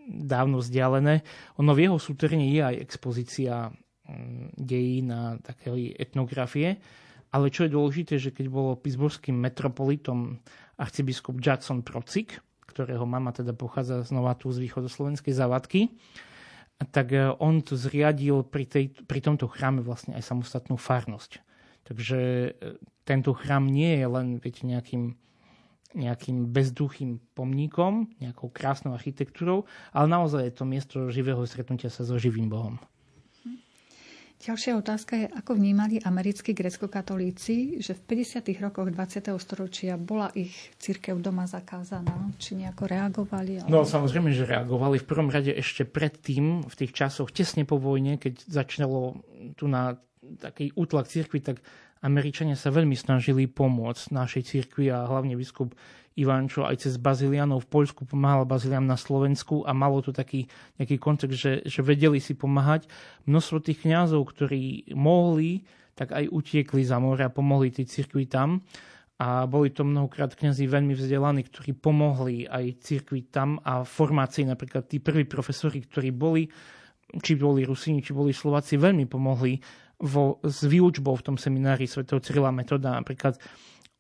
[0.07, 1.27] dávno vzdialené.
[1.59, 3.75] Ono v jeho sútrne je aj expozícia
[4.07, 6.79] mm, dejín a takej etnografie
[7.35, 10.41] Ale čo je dôležité, že keď bolo pittsburghským metropolitom
[10.79, 12.39] arcibiskup Judson Procik,
[12.71, 15.91] ktorého mama teda pochádza znova tu z východoslovenskej závadky,
[16.87, 21.43] tak e, on tu zriadil pri, tej, pri tomto chráme vlastne aj samostatnú farnosť.
[21.83, 22.51] Takže e,
[23.03, 25.19] tento chrám nie je len viete, nejakým,
[25.99, 32.15] nejakým bezduchým pomníkom, nejakou krásnou architektúrou, ale naozaj je to miesto živého stretnutia sa so
[32.15, 32.79] živým Bohom.
[34.39, 38.47] Ďalšia otázka je, ako vnímali americkí grecko-katolíci, že v 50.
[38.63, 39.35] rokoch 20.
[39.35, 42.31] storočia bola ich církev doma zakázaná?
[42.39, 43.59] Či nejako reagovali?
[43.59, 43.67] Ale...
[43.67, 45.03] No samozrejme, že reagovali.
[45.03, 49.19] V prvom rade ešte predtým, v tých časoch, tesne po vojne, keď začalo
[49.59, 49.99] tu na
[50.39, 51.59] taký útlak církvy, tak
[51.99, 55.75] Američania sa veľmi snažili pomôcť našej cirkvi a hlavne biskup
[56.19, 60.99] Ivančo aj cez Bazilianov v Poľsku pomáhal Baziliam na Slovensku a malo to taký nejaký
[60.99, 62.91] kontext, že, že vedeli si pomáhať.
[63.31, 65.63] Množstvo tých kňazov, ktorí mohli,
[65.95, 68.63] tak aj utiekli za more a pomohli tej cirkvi tam.
[69.19, 74.87] A boli to mnohokrát kňazi veľmi vzdelaní, ktorí pomohli aj cirkvi tam a formácii napríklad
[74.87, 76.47] tí prví profesori, ktorí boli,
[77.19, 79.59] či boli Rusini, či boli Slováci, veľmi pomohli
[80.07, 82.07] vo, s výučbou v tom seminári Sv.
[82.07, 82.95] Cyrila Metoda.
[82.95, 83.43] Napríklad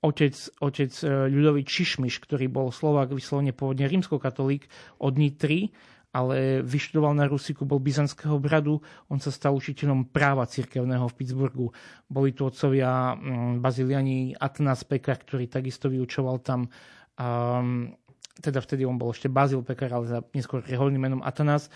[0.02, 4.70] otec, otec e, ľudový Čišmiš, ktorý bol Slovák vyslovene pôvodne rímskokatolík
[5.02, 5.74] od Nitry,
[6.08, 8.80] ale vyštudoval na Rusiku, bol byzantského bradu,
[9.12, 11.66] on sa stal učiteľom práva cirkevného v Pittsburghu.
[12.08, 16.72] Boli tu otcovia mm, baziliani Atnas Pekar, ktorý takisto vyučoval tam.
[17.20, 17.92] Um,
[18.40, 21.68] teda vtedy on bol ešte Bazil Pekar, ale za neskôr reholným menom Atanas.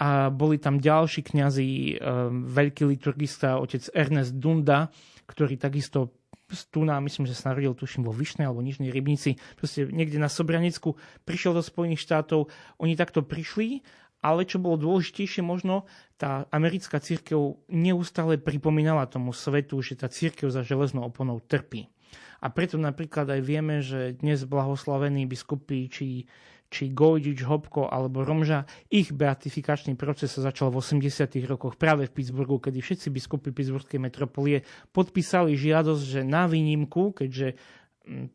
[0.00, 4.88] A boli tam ďalší kňazi, um, veľký liturgista, otec Ernest Dunda,
[5.28, 6.25] ktorý takisto
[6.70, 10.30] tu na, myslím, že sa narodil, tuším, vo Vyšnej alebo Nižnej Rybnici, proste niekde na
[10.30, 10.94] Sobranicku,
[11.26, 13.82] prišiel do Spojených štátov, oni takto prišli,
[14.24, 15.86] ale čo bolo dôležitejšie možno,
[16.16, 21.86] tá americká církev neustále pripomínala tomu svetu, že tá církev za železnou oponou trpí.
[22.40, 26.28] A preto napríklad aj vieme, že dnes blahoslavení biskupy či
[26.66, 31.06] či Gojdič, Hopko alebo Romža, ich beatifikačný proces sa začal v 80.
[31.46, 37.54] rokoch práve v Pittsburghu, kedy všetci biskupy Pittsburghskej metropolie podpísali žiadosť, že na výnimku, keďže
[38.06, 38.26] mm,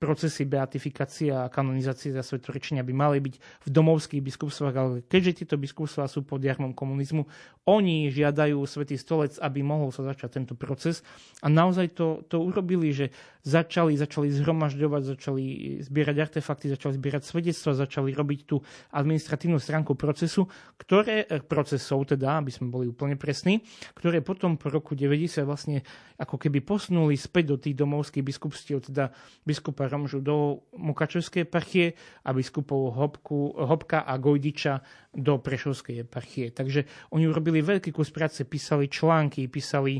[0.00, 5.60] procesy beatifikácie a kanonizácie za svetorečenia by mali byť v domovských biskupstvách, ale keďže tieto
[5.60, 7.28] biskupstvá sú pod jarmom komunizmu,
[7.68, 11.04] oni žiadajú Svetý stolec, aby mohol sa začať tento proces.
[11.44, 13.12] A naozaj to, to urobili, že
[13.44, 15.44] začali, začali zhromažďovať, začali
[15.84, 18.64] zbierať artefakty, začali zbierať svedectva, začali robiť tú
[18.96, 20.48] administratívnu stránku procesu,
[20.80, 23.60] ktoré, eh, procesov teda, aby sme boli úplne presní,
[23.92, 25.84] ktoré potom po roku 90 vlastne
[26.16, 29.12] ako keby posunuli späť do tých domovských biskupstiev, teda
[29.50, 34.78] biskupa Romžu do Mukačevskej eparchie a biskupov Hopku, Hopka a Gojdiča
[35.10, 36.54] do Prešovskej eparchie.
[36.54, 39.98] Takže oni urobili veľký kus práce, písali články, písali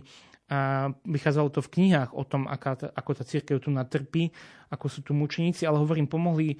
[0.51, 4.35] a vychádzalo to v knihách o tom, aká, ako tá církev tu natrpí,
[4.75, 6.59] ako sú tu mučeníci, ale hovorím, pomohli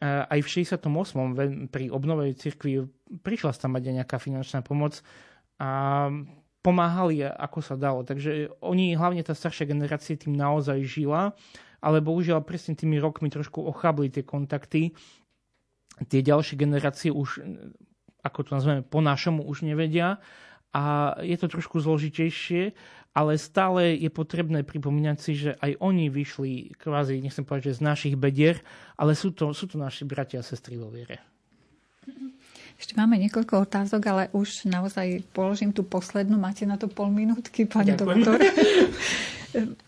[0.00, 1.68] aj v 68.
[1.68, 2.88] pri obnove cirkvi
[3.20, 5.04] prišla tam mať nejaká finančná pomoc
[5.60, 6.08] a
[6.64, 8.00] pomáhali, ako sa dalo.
[8.00, 11.36] Takže oni, hlavne tá staršia generácia, tým naozaj žila
[11.78, 14.92] ale bohužiaľ presne tými rokmi trošku ochabli tie kontakty.
[15.98, 17.42] Tie ďalšie generácie už,
[18.22, 20.22] ako to nazveme, po našomu už nevedia
[20.70, 22.76] a je to trošku zložitejšie,
[23.16, 27.86] ale stále je potrebné pripomínať si, že aj oni vyšli kvázi, nechcem povedať, že z
[27.88, 28.60] našich bedier,
[28.94, 31.18] ale sú to, sú to naši bratia a sestry vo viere.
[32.78, 36.38] Ešte máme niekoľko otázok, ale už naozaj položím tú poslednú.
[36.38, 38.22] Máte na to pol minútky, pani Ďakujem.
[38.22, 38.38] doktor?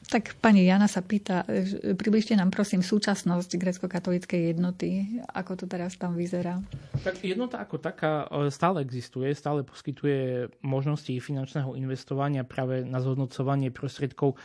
[0.08, 1.44] tak pani Jana sa pýta,
[1.96, 5.20] približte nám prosím súčasnosť grecko-katolíckej jednoty.
[5.36, 6.64] Ako to teraz tam vyzerá?
[7.04, 13.68] Tak jednota ako taká e, stále existuje, stále poskytuje možnosti finančného investovania práve na zhodnocovanie
[13.70, 14.40] prostriedkov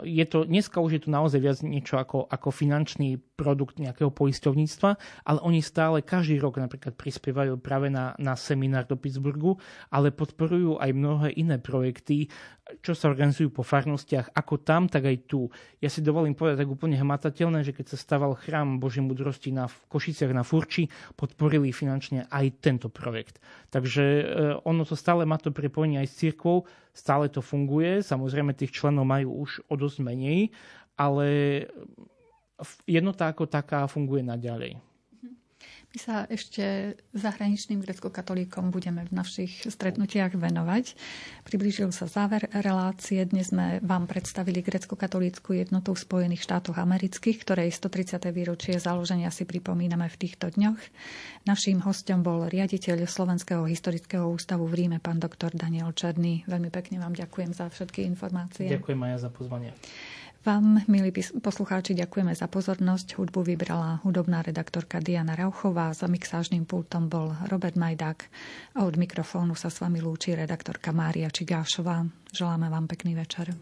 [0.00, 4.90] je to, dneska už je tu naozaj viac niečo ako, ako finančný produkt nejakého poisťovníctva,
[5.28, 9.60] ale oni stále každý rok napríklad prispievajú práve na, na seminár do Pittsburghu,
[9.92, 12.32] ale podporujú aj mnohé iné projekty,
[12.80, 15.50] čo sa organizujú po farnostiach, ako tam, tak aj tu.
[15.82, 19.68] Ja si dovolím povedať tak úplne hmatateľné, že keď sa staval chrám Božej mudrosti na
[19.68, 23.42] Košiciach na Furči, podporili finančne aj tento projekt.
[23.68, 24.24] Takže e,
[24.62, 26.64] ono to stále má to prepojenie aj s církvou,
[26.94, 30.54] stále to funguje, samozrejme tých členov majú už o dosť menej,
[30.96, 31.26] ale
[32.86, 34.91] jednota ako taká funguje naďalej.
[35.92, 40.96] My sa ešte zahraničným grecko-katolíkom budeme v našich stretnutiach venovať.
[41.44, 43.20] Priblížil sa záver relácie.
[43.28, 48.24] Dnes sme vám predstavili grecko-katolícku jednotu v Spojených štátoch amerických, ktorej 130.
[48.32, 50.80] výročie založenia si pripomíname v týchto dňoch.
[51.44, 56.48] Naším hostom bol riaditeľ Slovenského historického ústavu v Ríme, pán doktor Daniel Černý.
[56.48, 58.64] Veľmi pekne vám ďakujem za všetky informácie.
[58.64, 59.76] Ďakujem aj za pozvanie.
[60.42, 63.14] Vám, milí poslucháči, ďakujeme za pozornosť.
[63.14, 68.26] Hudbu vybrala hudobná redaktorka Diana Rauchová, za mixážnym pultom bol Robert Majdák
[68.74, 72.02] a od mikrofónu sa s vami lúči redaktorka Mária Čigášová.
[72.34, 73.54] Želáme vám pekný večer.